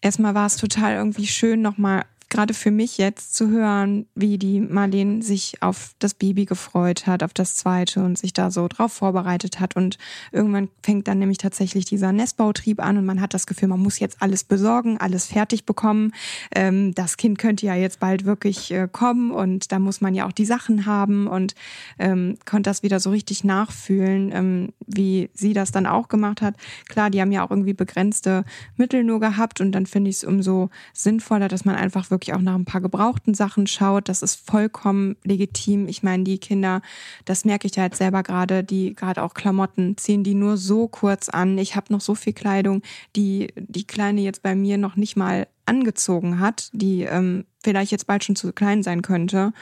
[0.00, 4.60] erstmal war es total irgendwie schön, nochmal gerade für mich jetzt zu hören, wie die
[4.60, 8.92] Marlene sich auf das Baby gefreut hat, auf das zweite und sich da so drauf
[8.92, 9.76] vorbereitet hat.
[9.76, 9.96] Und
[10.32, 14.00] irgendwann fängt dann nämlich tatsächlich dieser Nestbautrieb an und man hat das Gefühl, man muss
[14.00, 16.12] jetzt alles besorgen, alles fertig bekommen.
[16.54, 20.26] Ähm, das Kind könnte ja jetzt bald wirklich äh, kommen und da muss man ja
[20.26, 21.54] auch die Sachen haben und
[21.98, 26.56] ähm, konnte das wieder so richtig nachfühlen, ähm, wie sie das dann auch gemacht hat.
[26.88, 28.44] Klar, die haben ja auch irgendwie begrenzte
[28.76, 32.34] Mittel nur gehabt und dann finde ich es umso sinnvoller, dass man einfach wirklich wirklich
[32.34, 34.08] auch nach ein paar gebrauchten Sachen schaut.
[34.08, 35.86] Das ist vollkommen legitim.
[35.86, 36.82] Ich meine, die Kinder,
[37.24, 40.88] das merke ich ja jetzt selber gerade, die gerade auch Klamotten ziehen die nur so
[40.88, 41.58] kurz an.
[41.58, 42.82] Ich habe noch so viel Kleidung,
[43.14, 48.06] die die Kleine jetzt bei mir noch nicht mal angezogen hat, die ähm, vielleicht jetzt
[48.06, 49.52] bald schon zu klein sein könnte.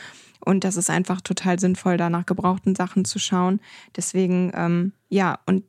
[0.44, 3.60] Und das ist einfach total sinnvoll, da nach gebrauchten Sachen zu schauen.
[3.96, 5.64] Deswegen, ähm, ja, und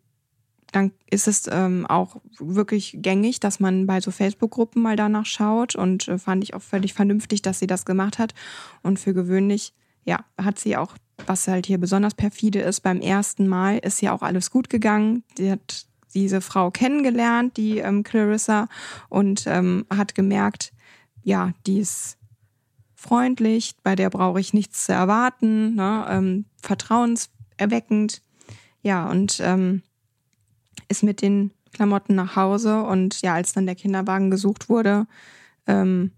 [0.76, 5.76] dann ist es ähm, auch wirklich gängig, dass man bei so Facebook-Gruppen mal danach schaut
[5.76, 8.34] und äh, fand ich auch völlig vernünftig, dass sie das gemacht hat.
[8.84, 13.48] Und für gewöhnlich, ja, hat sie auch, was halt hier besonders perfide ist, beim ersten
[13.48, 15.24] Mal ist ja auch alles gut gegangen.
[15.38, 18.68] Sie hat diese Frau kennengelernt, die ähm, Clarissa,
[19.08, 20.74] und ähm, hat gemerkt,
[21.24, 22.18] ja, die ist
[22.96, 28.22] freundlich, bei der brauche ich nichts zu erwarten, ne, ähm, vertrauenserweckend.
[28.82, 29.84] Ja, und ähm,
[30.88, 35.08] ist mit den Klamotten nach Hause und ja, als dann der Kinderwagen gesucht wurde,
[35.68, 36.12] ähm,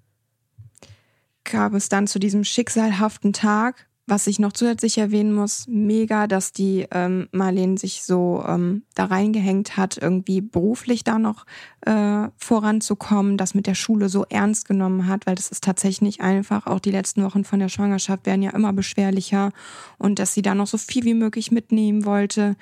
[1.44, 6.54] kam es dann zu diesem schicksalhaften Tag, was ich noch zusätzlich erwähnen muss, mega, dass
[6.54, 11.46] die ähm, Marlene sich so ähm, da reingehängt hat, irgendwie beruflich da noch
[11.82, 16.68] äh, voranzukommen, das mit der Schule so ernst genommen hat, weil das ist tatsächlich einfach,
[16.68, 19.52] auch die letzten Wochen von der Schwangerschaft werden ja immer beschwerlicher
[19.98, 22.56] und dass sie da noch so viel wie möglich mitnehmen wollte.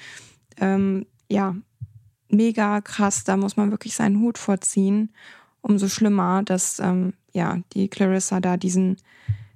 [0.59, 1.55] Ähm, ja,
[2.29, 5.11] mega krass, da muss man wirklich seinen Hut vorziehen.
[5.61, 8.97] Umso schlimmer, dass ähm, ja die Clarissa da diesen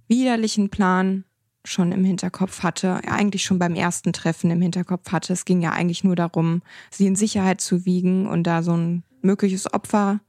[0.08, 1.24] widerlichen Plan
[1.66, 5.34] schon im Hinterkopf hatte, eigentlich schon beim ersten Treffen im Hinterkopf hatte.
[5.34, 9.04] Es ging ja eigentlich nur darum, sie in Sicherheit zu wiegen und da so ein
[9.22, 10.20] mögliches Opfer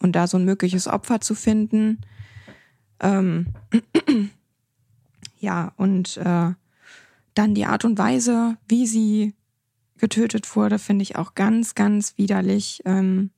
[0.00, 2.02] und da so ein mögliches Opfer zu finden.
[3.00, 3.46] Ähm,
[5.38, 6.52] ja, und äh,
[7.34, 9.34] dann die Art und Weise, wie sie
[9.98, 12.82] getötet wurde, finde ich auch ganz, ganz widerlich.
[12.84, 13.30] Ähm,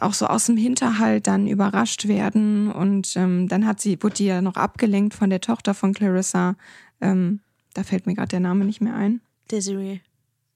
[0.00, 2.70] auch so aus dem Hinterhalt dann überrascht werden.
[2.70, 6.56] Und ähm, dann hat sie, wurde die ja noch abgelenkt von der Tochter von Clarissa.
[7.00, 7.40] Ähm,
[7.74, 9.20] da fällt mir gerade der Name nicht mehr ein.
[9.50, 10.00] Desiree.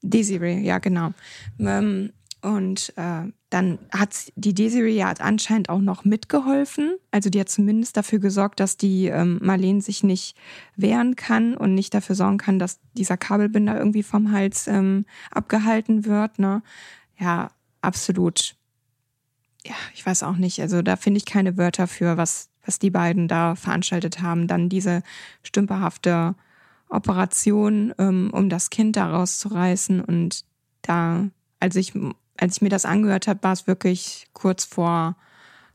[0.01, 1.13] Desiree, ja, genau.
[1.59, 6.95] Ähm, und äh, dann hat die Desiree ja anscheinend auch noch mitgeholfen.
[7.11, 10.37] Also die hat zumindest dafür gesorgt, dass die ähm, Marlene sich nicht
[10.75, 16.05] wehren kann und nicht dafür sorgen kann, dass dieser Kabelbinder irgendwie vom Hals ähm, abgehalten
[16.05, 16.39] wird.
[16.39, 16.61] Ne?
[17.17, 18.55] Ja, absolut
[19.65, 20.61] ja, ich weiß auch nicht.
[20.61, 24.47] Also da finde ich keine Wörter für, was, was die beiden da veranstaltet haben.
[24.47, 25.03] Dann diese
[25.43, 26.35] stümperhafte
[26.89, 30.01] Operation, ähm, um das Kind da rauszureißen.
[30.01, 30.45] Und
[30.81, 31.27] da,
[31.59, 31.93] als ich,
[32.39, 35.15] als ich mir das angehört habe, war es wirklich kurz vor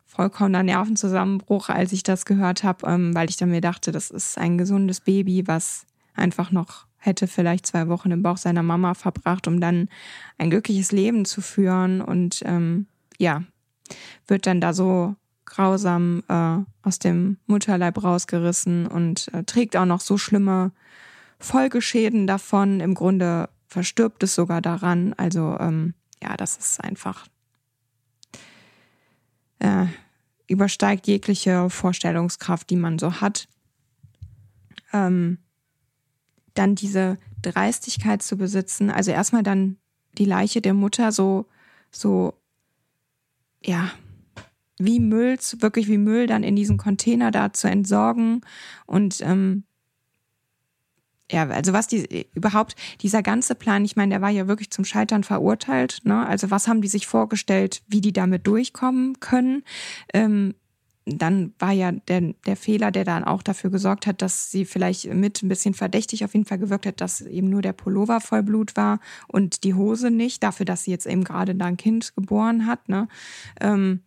[0.06, 4.38] vollkommener Nervenzusammenbruch, als ich das gehört habe, ähm, weil ich dann mir dachte, das ist
[4.38, 9.46] ein gesundes Baby, was einfach noch hätte vielleicht zwei Wochen im Bauch seiner Mama verbracht,
[9.46, 9.88] um dann
[10.38, 12.00] ein glückliches Leben zu führen.
[12.00, 12.86] Und ähm,
[13.18, 13.42] ja,
[14.26, 20.00] wird dann da so grausam äh, aus dem Mutterleib rausgerissen und äh, trägt auch noch
[20.00, 20.72] so schlimme
[21.38, 22.80] Folgeschäden davon.
[22.80, 25.12] Im Grunde verstirbt es sogar daran.
[25.16, 27.26] Also ähm, ja, das ist einfach
[29.58, 29.86] äh,
[30.46, 33.48] übersteigt jegliche Vorstellungskraft, die man so hat.
[34.92, 35.38] Ähm,
[36.54, 39.76] dann diese Dreistigkeit zu besitzen, also erstmal dann
[40.18, 41.46] die Leiche der Mutter so
[41.90, 42.34] so
[43.62, 43.90] ja,
[44.78, 48.42] wie Müll, wirklich wie Müll dann in diesen Container da zu entsorgen
[48.86, 49.64] und ähm,
[51.30, 54.84] ja, also was die überhaupt, dieser ganze Plan, ich meine, der war ja wirklich zum
[54.84, 56.26] Scheitern verurteilt, ne?
[56.26, 59.62] Also was haben die sich vorgestellt, wie die damit durchkommen können?
[60.12, 60.54] Ähm,
[61.06, 65.12] dann war ja der, der Fehler, der dann auch dafür gesorgt hat, dass sie vielleicht
[65.12, 68.42] mit ein bisschen verdächtig auf jeden Fall gewirkt hat, dass eben nur der Pullover voll
[68.42, 72.14] Blut war und die Hose nicht, dafür, dass sie jetzt eben gerade da ein Kind
[72.14, 72.88] geboren hat.
[72.88, 73.08] Ne?
[73.60, 74.00] Ähm,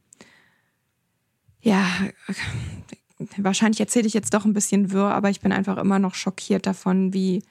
[1.62, 1.86] ja,
[3.38, 6.66] wahrscheinlich erzähle ich jetzt doch ein bisschen wirr, aber ich bin einfach immer noch schockiert
[6.66, 7.44] davon, wie,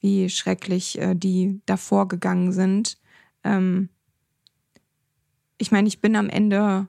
[0.00, 2.98] wie schrecklich äh, die davor gegangen sind.
[3.44, 3.88] Ähm,
[5.58, 6.88] ich meine, ich bin am Ende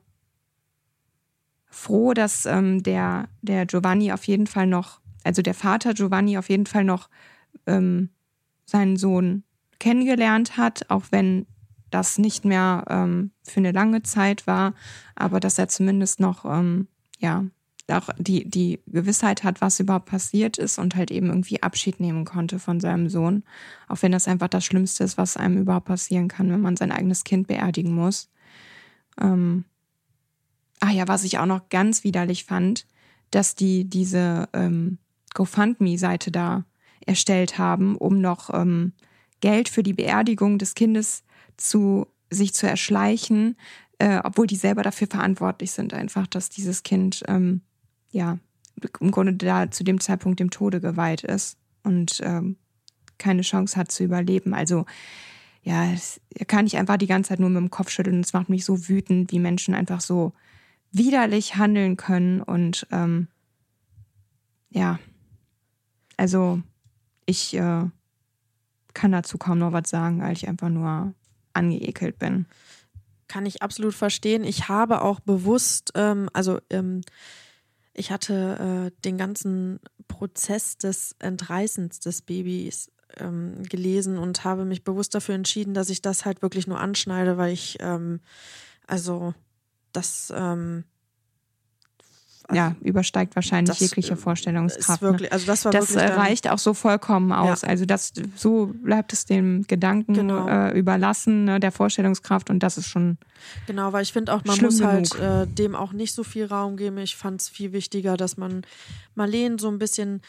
[1.68, 6.50] froh, dass ähm, der, der Giovanni auf jeden Fall noch, also der Vater Giovanni auf
[6.50, 7.10] jeden Fall noch
[7.68, 8.10] ähm,
[8.66, 9.44] seinen Sohn
[9.80, 11.46] kennengelernt hat, auch wenn
[11.90, 14.74] das nicht mehr ähm, für eine lange Zeit war,
[15.16, 16.88] aber dass er zumindest noch, ähm,
[17.20, 17.46] ja,
[17.92, 22.24] auch die, die Gewissheit hat, was überhaupt passiert ist und halt eben irgendwie Abschied nehmen
[22.26, 23.44] konnte von seinem Sohn.
[23.88, 26.92] Auch wenn das einfach das Schlimmste ist, was einem überhaupt passieren kann, wenn man sein
[26.92, 28.30] eigenes Kind beerdigen muss.
[29.20, 29.66] Ähm,
[30.84, 32.88] Ah ja, was ich auch noch ganz widerlich fand,
[33.32, 34.98] dass die diese ähm,
[35.34, 36.66] GoFundMe-Seite da
[37.06, 38.92] erstellt haben, um noch ähm,
[39.40, 41.24] Geld für die Beerdigung des Kindes
[41.56, 43.56] zu sich zu erschleichen,
[43.98, 47.62] äh, obwohl die selber dafür verantwortlich sind, einfach, dass dieses Kind ähm,
[48.14, 48.38] ja
[49.00, 52.58] im Grunde da zu dem Zeitpunkt dem Tode geweiht ist und ähm,
[53.18, 54.54] keine Chance hat zu überleben.
[54.54, 54.86] Also
[55.64, 55.94] ja,
[56.48, 58.20] kann ich einfach die ganze Zeit nur mit dem Kopf schütteln.
[58.20, 60.34] Es macht mich so wütend, wie Menschen einfach so
[60.92, 63.28] widerlich handeln können und ähm,
[64.70, 65.00] ja,
[66.18, 66.62] also
[67.26, 67.86] ich äh,
[68.94, 71.14] kann dazu kaum noch was sagen, weil ich einfach nur
[71.54, 72.46] angeekelt bin.
[73.28, 74.44] Kann ich absolut verstehen.
[74.44, 77.02] Ich habe auch bewusst, ähm, also ähm,
[77.94, 84.84] ich hatte äh, den ganzen Prozess des Entreißens des Babys ähm, gelesen und habe mich
[84.84, 88.20] bewusst dafür entschieden, dass ich das halt wirklich nur anschneide, weil ich, ähm,
[88.88, 89.34] also
[89.92, 90.86] das, ähm,
[92.52, 95.02] ja, übersteigt wahrscheinlich jegliche Vorstellungskraft.
[95.02, 95.10] Ne?
[95.10, 97.62] Wirklich, also das war das äh, reicht auch so vollkommen aus.
[97.62, 97.70] Ja.
[97.70, 100.48] Also das so bleibt es dem Gedanken genau.
[100.48, 103.18] äh, überlassen, ne, der Vorstellungskraft und das ist schon.
[103.68, 106.78] Genau, weil ich finde auch, man muss halt äh, dem auch nicht so viel Raum
[106.78, 106.98] geben.
[106.98, 108.64] Ich fand es viel wichtiger, dass man
[109.16, 110.22] Marleen so ein bisschen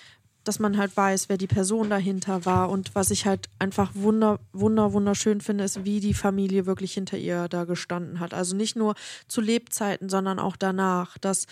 [0.45, 2.69] dass man halt weiß, wer die Person dahinter war.
[2.69, 7.17] Und was ich halt einfach wunder, wunder, wunderschön finde, ist, wie die Familie wirklich hinter
[7.17, 8.35] ihr da gestanden hat.
[8.35, 8.95] Also nicht nur
[9.27, 11.17] zu Lebzeiten, sondern auch danach.
[11.17, 11.47] Dass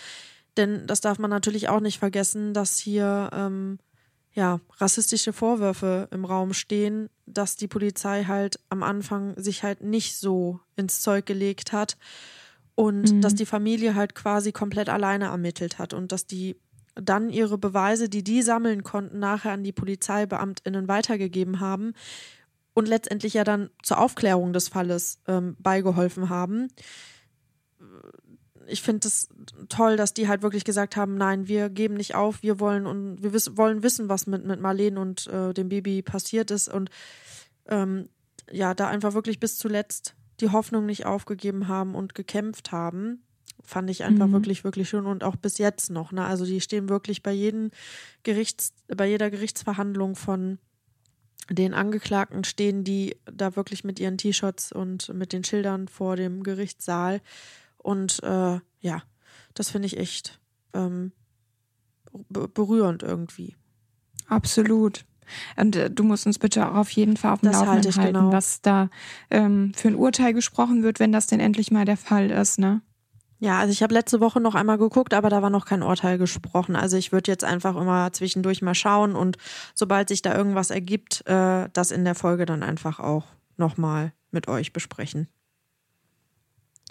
[0.57, 3.79] denn das darf man natürlich auch nicht vergessen, dass hier ähm,
[4.33, 10.17] ja rassistische Vorwürfe im Raum stehen, dass die Polizei halt am Anfang sich halt nicht
[10.17, 11.97] so ins Zeug gelegt hat
[12.75, 13.21] und mhm.
[13.21, 16.55] dass die Familie halt quasi komplett alleine ermittelt hat und dass die
[16.95, 21.93] dann ihre Beweise, die die sammeln konnten, nachher an die Polizeibeamtinnen weitergegeben haben
[22.75, 26.67] und letztendlich ja dann zur Aufklärung des Falles ähm, beigeholfen haben
[28.67, 29.29] ich finde es
[29.69, 33.21] toll, dass die halt wirklich gesagt haben, nein, wir geben nicht auf, wir wollen und
[33.21, 36.89] wir wiss, wollen wissen, was mit, mit Marlene und äh, dem Baby passiert ist und
[37.67, 38.09] ähm,
[38.51, 43.23] ja, da einfach wirklich bis zuletzt die Hoffnung nicht aufgegeben haben und gekämpft haben.
[43.63, 44.33] Fand ich einfach mhm.
[44.33, 46.11] wirklich, wirklich schön und auch bis jetzt noch.
[46.11, 46.25] Ne?
[46.25, 47.71] Also die stehen wirklich bei jedem
[48.23, 50.57] Gerichts, bei jeder Gerichtsverhandlung von
[51.49, 56.43] den Angeklagten stehen die da wirklich mit ihren T-Shirts und mit den Schildern vor dem
[56.43, 57.21] Gerichtssaal
[57.83, 59.03] und äh, ja,
[59.53, 60.39] das finde ich echt
[60.73, 61.11] ähm,
[62.29, 63.55] berührend irgendwie.
[64.27, 65.05] Absolut.
[65.55, 67.97] Und äh, du musst uns bitte auch auf jeden Fall auf dem das Laufenden halt
[67.97, 68.31] halten, genau.
[68.31, 68.89] was da
[69.29, 72.81] ähm, für ein Urteil gesprochen wird, wenn das denn endlich mal der Fall ist, ne?
[73.39, 76.17] Ja, also ich habe letzte Woche noch einmal geguckt, aber da war noch kein Urteil
[76.17, 76.77] gesprochen.
[76.77, 79.37] Also ich würde jetzt einfach immer zwischendurch mal schauen und
[79.75, 83.25] sobald sich da irgendwas ergibt, äh, das in der Folge dann einfach auch
[83.57, 85.27] nochmal mit euch besprechen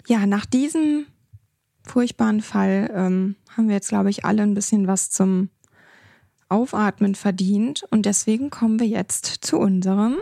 [0.07, 1.05] ja, nach diesem
[1.85, 5.49] furchtbaren Fall ähm, haben wir jetzt, glaube ich, alle ein bisschen was zum
[6.49, 7.83] Aufatmen verdient.
[7.89, 10.17] Und deswegen kommen wir jetzt zu unserem.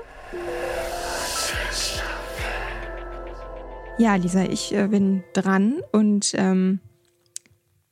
[3.97, 6.79] Ja, Lisa, ich äh, bin dran und ähm,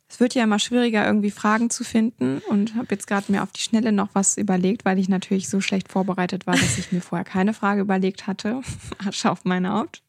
[0.07, 3.51] es wird ja immer schwieriger, irgendwie Fragen zu finden und habe jetzt gerade mir auf
[3.51, 7.01] die Schnelle noch was überlegt, weil ich natürlich so schlecht vorbereitet war, dass ich mir
[7.01, 8.61] vorher keine Frage überlegt hatte.
[9.07, 10.01] Asche auf meine Haut.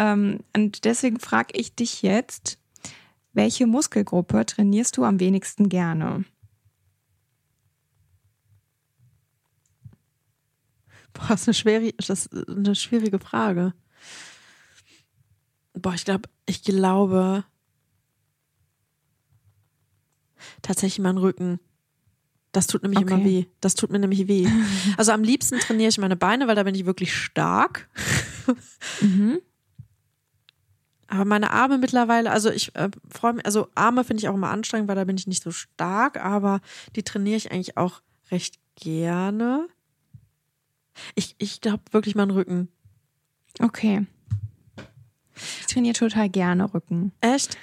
[0.00, 2.58] Ähm, und deswegen frage ich dich jetzt,
[3.34, 6.24] welche Muskelgruppe trainierst du am wenigsten gerne?
[11.12, 13.74] Boah, das ist eine, schwere, das ist eine schwierige Frage.
[15.74, 17.44] Boah, ich glaube, ich glaube
[20.62, 21.60] tatsächlich mein Rücken.
[22.52, 23.12] Das tut nämlich okay.
[23.12, 23.44] immer weh.
[23.60, 24.48] Das tut mir nämlich weh.
[24.96, 27.90] Also am liebsten trainiere ich meine Beine, weil da bin ich wirklich stark.
[29.02, 29.40] Mhm.
[31.10, 34.50] Aber meine Arme mittlerweile, also ich äh, freue mich, also Arme finde ich auch immer
[34.50, 36.60] anstrengend, weil da bin ich nicht so stark, aber
[36.94, 38.00] die trainiere ich eigentlich auch
[38.30, 39.66] recht gerne.
[41.16, 42.68] Ich, ich glaube wirklich meinen Rücken.
[43.58, 44.06] Okay.
[45.60, 47.10] Ich trainiere total gerne Rücken.
[47.20, 47.58] Echt?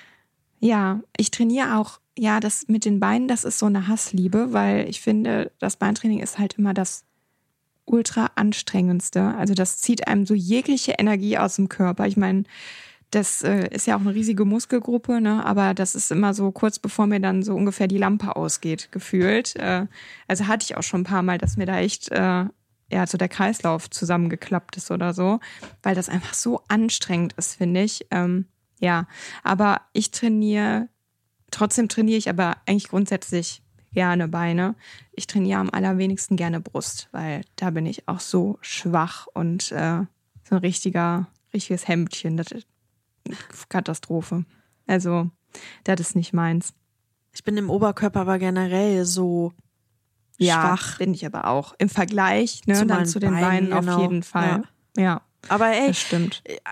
[0.59, 4.89] Ja, ich trainiere auch, ja, das mit den Beinen, das ist so eine Hassliebe, weil
[4.89, 7.05] ich finde, das Beintraining ist halt immer das
[7.85, 9.35] ultra anstrengendste.
[9.35, 12.07] Also das zieht einem so jegliche Energie aus dem Körper.
[12.07, 12.43] Ich meine,
[13.11, 15.45] das äh, ist ja auch eine riesige Muskelgruppe, ne?
[15.45, 19.55] aber das ist immer so kurz bevor mir dann so ungefähr die Lampe ausgeht, gefühlt.
[19.55, 19.87] Äh,
[20.27, 22.45] also hatte ich auch schon ein paar Mal, dass mir da echt äh,
[22.91, 25.39] ja, so der Kreislauf zusammengeklappt ist oder so,
[25.83, 28.07] weil das einfach so anstrengend ist, finde ich.
[28.11, 28.45] Ähm,
[28.79, 29.07] ja,
[29.43, 30.87] aber ich trainiere,
[31.51, 33.61] trotzdem trainiere ich aber eigentlich grundsätzlich
[33.93, 34.75] gerne Beine.
[35.13, 40.01] Ich trainiere am allerwenigsten gerne Brust, weil da bin ich auch so schwach und äh,
[40.43, 42.37] so ein richtiger, richtiges Hemdchen.
[42.37, 42.47] Das
[43.69, 44.45] Katastrophe.
[44.85, 45.29] Also,
[45.83, 46.73] das ist nicht meins.
[47.33, 49.53] Ich bin im Oberkörper aber generell so
[50.37, 50.97] ja, schwach.
[50.97, 51.75] bin ich aber auch.
[51.77, 53.95] Im Vergleich ne, zu, dann zu den Beinen, Beinen genau.
[53.95, 54.63] auf jeden Fall.
[54.95, 55.03] Ja.
[55.03, 55.21] ja.
[55.49, 55.91] Aber ey,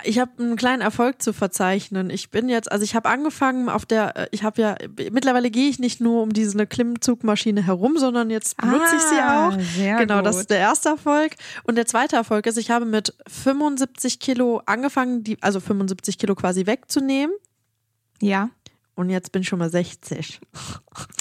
[0.04, 2.10] ich habe einen kleinen Erfolg zu verzeichnen.
[2.10, 4.76] Ich bin jetzt, also ich habe angefangen auf der, ich habe ja,
[5.12, 9.20] mittlerweile gehe ich nicht nur um diese Klimmzugmaschine herum, sondern jetzt benutze ah, ich sie
[9.20, 9.60] ah, auch.
[9.60, 10.26] Sehr genau, gut.
[10.26, 11.36] das ist der erste Erfolg.
[11.64, 16.36] Und der zweite Erfolg ist, ich habe mit 75 Kilo angefangen, die, also 75 Kilo
[16.36, 17.36] quasi wegzunehmen.
[18.22, 18.50] Ja.
[18.96, 20.40] und jetzt bin ich schon mal 60.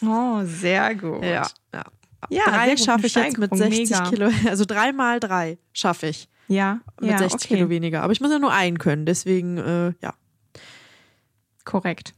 [0.07, 1.25] Oh, sehr gut.
[1.25, 1.85] Ja, ja.
[2.31, 4.11] Ja, drei schaffe ich jetzt mit Steigerung, 60 mega.
[4.11, 4.31] Kilo.
[4.49, 7.57] Also drei mal drei schaffe ich Ja, mit ja, 60 okay.
[7.57, 8.03] Kilo weniger.
[8.03, 10.15] Aber ich muss ja nur einen können, deswegen, äh, ja.
[11.65, 12.15] Korrekt.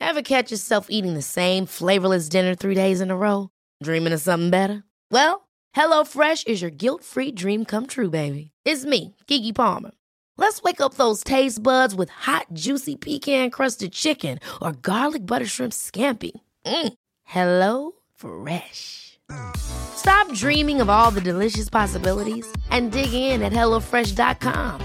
[0.00, 3.50] Ever catch yourself eating the same flavorless dinner three days in a row?
[3.82, 4.84] Dreaming of something better?
[5.10, 8.52] Well, HelloFresh is your guilt free dream come true, baby.
[8.64, 9.90] It's me, Gigi Palmer.
[10.38, 15.46] Let's wake up those taste buds with hot, juicy pecan crusted chicken or garlic butter
[15.46, 16.32] shrimp scampi.
[16.64, 16.92] Mm.
[17.24, 19.15] Hello Fresh.
[19.56, 24.80] Stop dreaming of all the delicious possibilities and dig in at HelloFresh.com.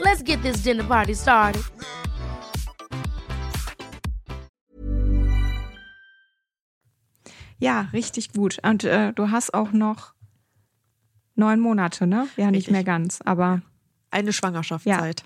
[0.00, 1.62] Let's get this dinner party started.
[7.58, 8.58] Ja, richtig gut.
[8.62, 10.14] Und äh, du hast auch noch
[11.34, 12.28] neun Monate, ne?
[12.36, 12.72] Ja, nicht Richtig.
[12.72, 13.62] mehr ganz, aber
[14.10, 15.22] Eine Schwangerschaftszeit.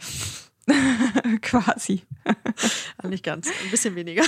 [1.43, 2.03] quasi.
[2.25, 3.09] Ja.
[3.09, 4.23] Nicht ganz, ein bisschen weniger.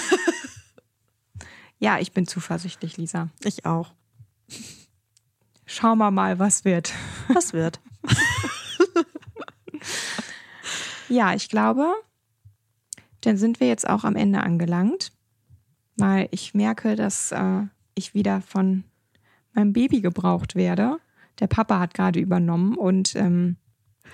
[1.78, 3.28] Ja, ich bin zuversichtlich, Lisa.
[3.44, 3.92] Ich auch.
[5.66, 6.93] Schauen wir mal, was wird.
[7.28, 7.80] Was wird?
[11.12, 11.93] Ja, ich glaube,
[13.20, 15.12] dann sind wir jetzt auch am Ende angelangt,
[15.97, 17.64] weil ich merke, dass äh,
[17.95, 18.84] ich wieder von
[19.53, 20.97] meinem Baby gebraucht werde.
[21.38, 23.57] Der Papa hat gerade übernommen und ähm,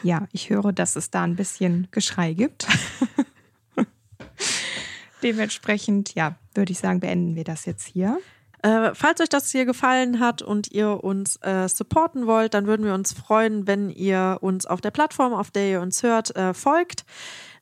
[0.02, 2.66] ja, ich höre, dass es da ein bisschen Geschrei gibt.
[5.22, 8.18] Dementsprechend, ja, würde ich sagen, beenden wir das jetzt hier.
[8.62, 12.84] Äh, falls euch das hier gefallen hat und ihr uns äh, supporten wollt, dann würden
[12.84, 16.54] wir uns freuen, wenn ihr uns auf der Plattform, auf der ihr uns hört, äh,
[16.54, 17.04] folgt.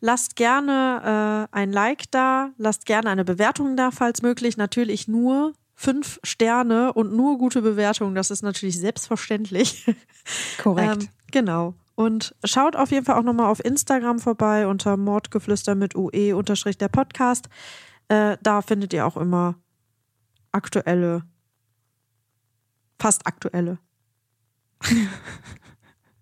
[0.01, 4.57] Lasst gerne äh, ein Like da, lasst gerne eine Bewertung da, falls möglich.
[4.57, 8.15] Natürlich nur fünf Sterne und nur gute Bewertungen.
[8.15, 9.85] Das ist natürlich selbstverständlich.
[10.63, 11.03] Korrekt.
[11.03, 11.75] Ähm, genau.
[11.95, 16.77] Und schaut auf jeden Fall auch nochmal auf Instagram vorbei unter Mordgeflüster mit UE unterstrich
[16.79, 17.49] der Podcast.
[18.09, 19.57] Äh, da findet ihr auch immer
[20.57, 21.23] aktuelle,
[22.99, 23.79] fast aktuelle.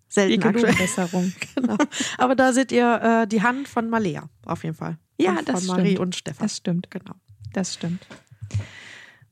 [0.08, 0.74] Selten Die aktuell.
[0.74, 1.32] Besserung.
[1.54, 1.76] Genau.
[2.18, 4.98] Aber da seht ihr äh, die Hand von Malea auf jeden Fall.
[5.18, 6.00] Ja, und das von Marie stimmt.
[6.00, 6.44] und Stefan.
[6.44, 6.90] Das stimmt.
[6.90, 7.14] Genau.
[7.52, 8.06] Das stimmt.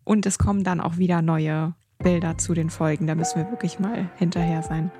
[0.04, 3.06] Und es kommen dann auch wieder neue Bilder zu den Folgen.
[3.06, 4.90] Da müssen wir wirklich mal hinterher sein.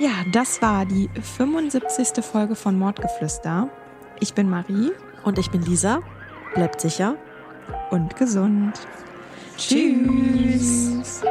[0.00, 2.24] Ja, das war die 75.
[2.24, 3.68] Folge von Mordgeflüster.
[4.20, 4.90] Ich bin Marie
[5.24, 6.00] Und ich bin Lisa.
[6.54, 7.16] Bleibt sicher.
[7.90, 8.86] Und gesund.
[9.56, 11.22] Tschüss.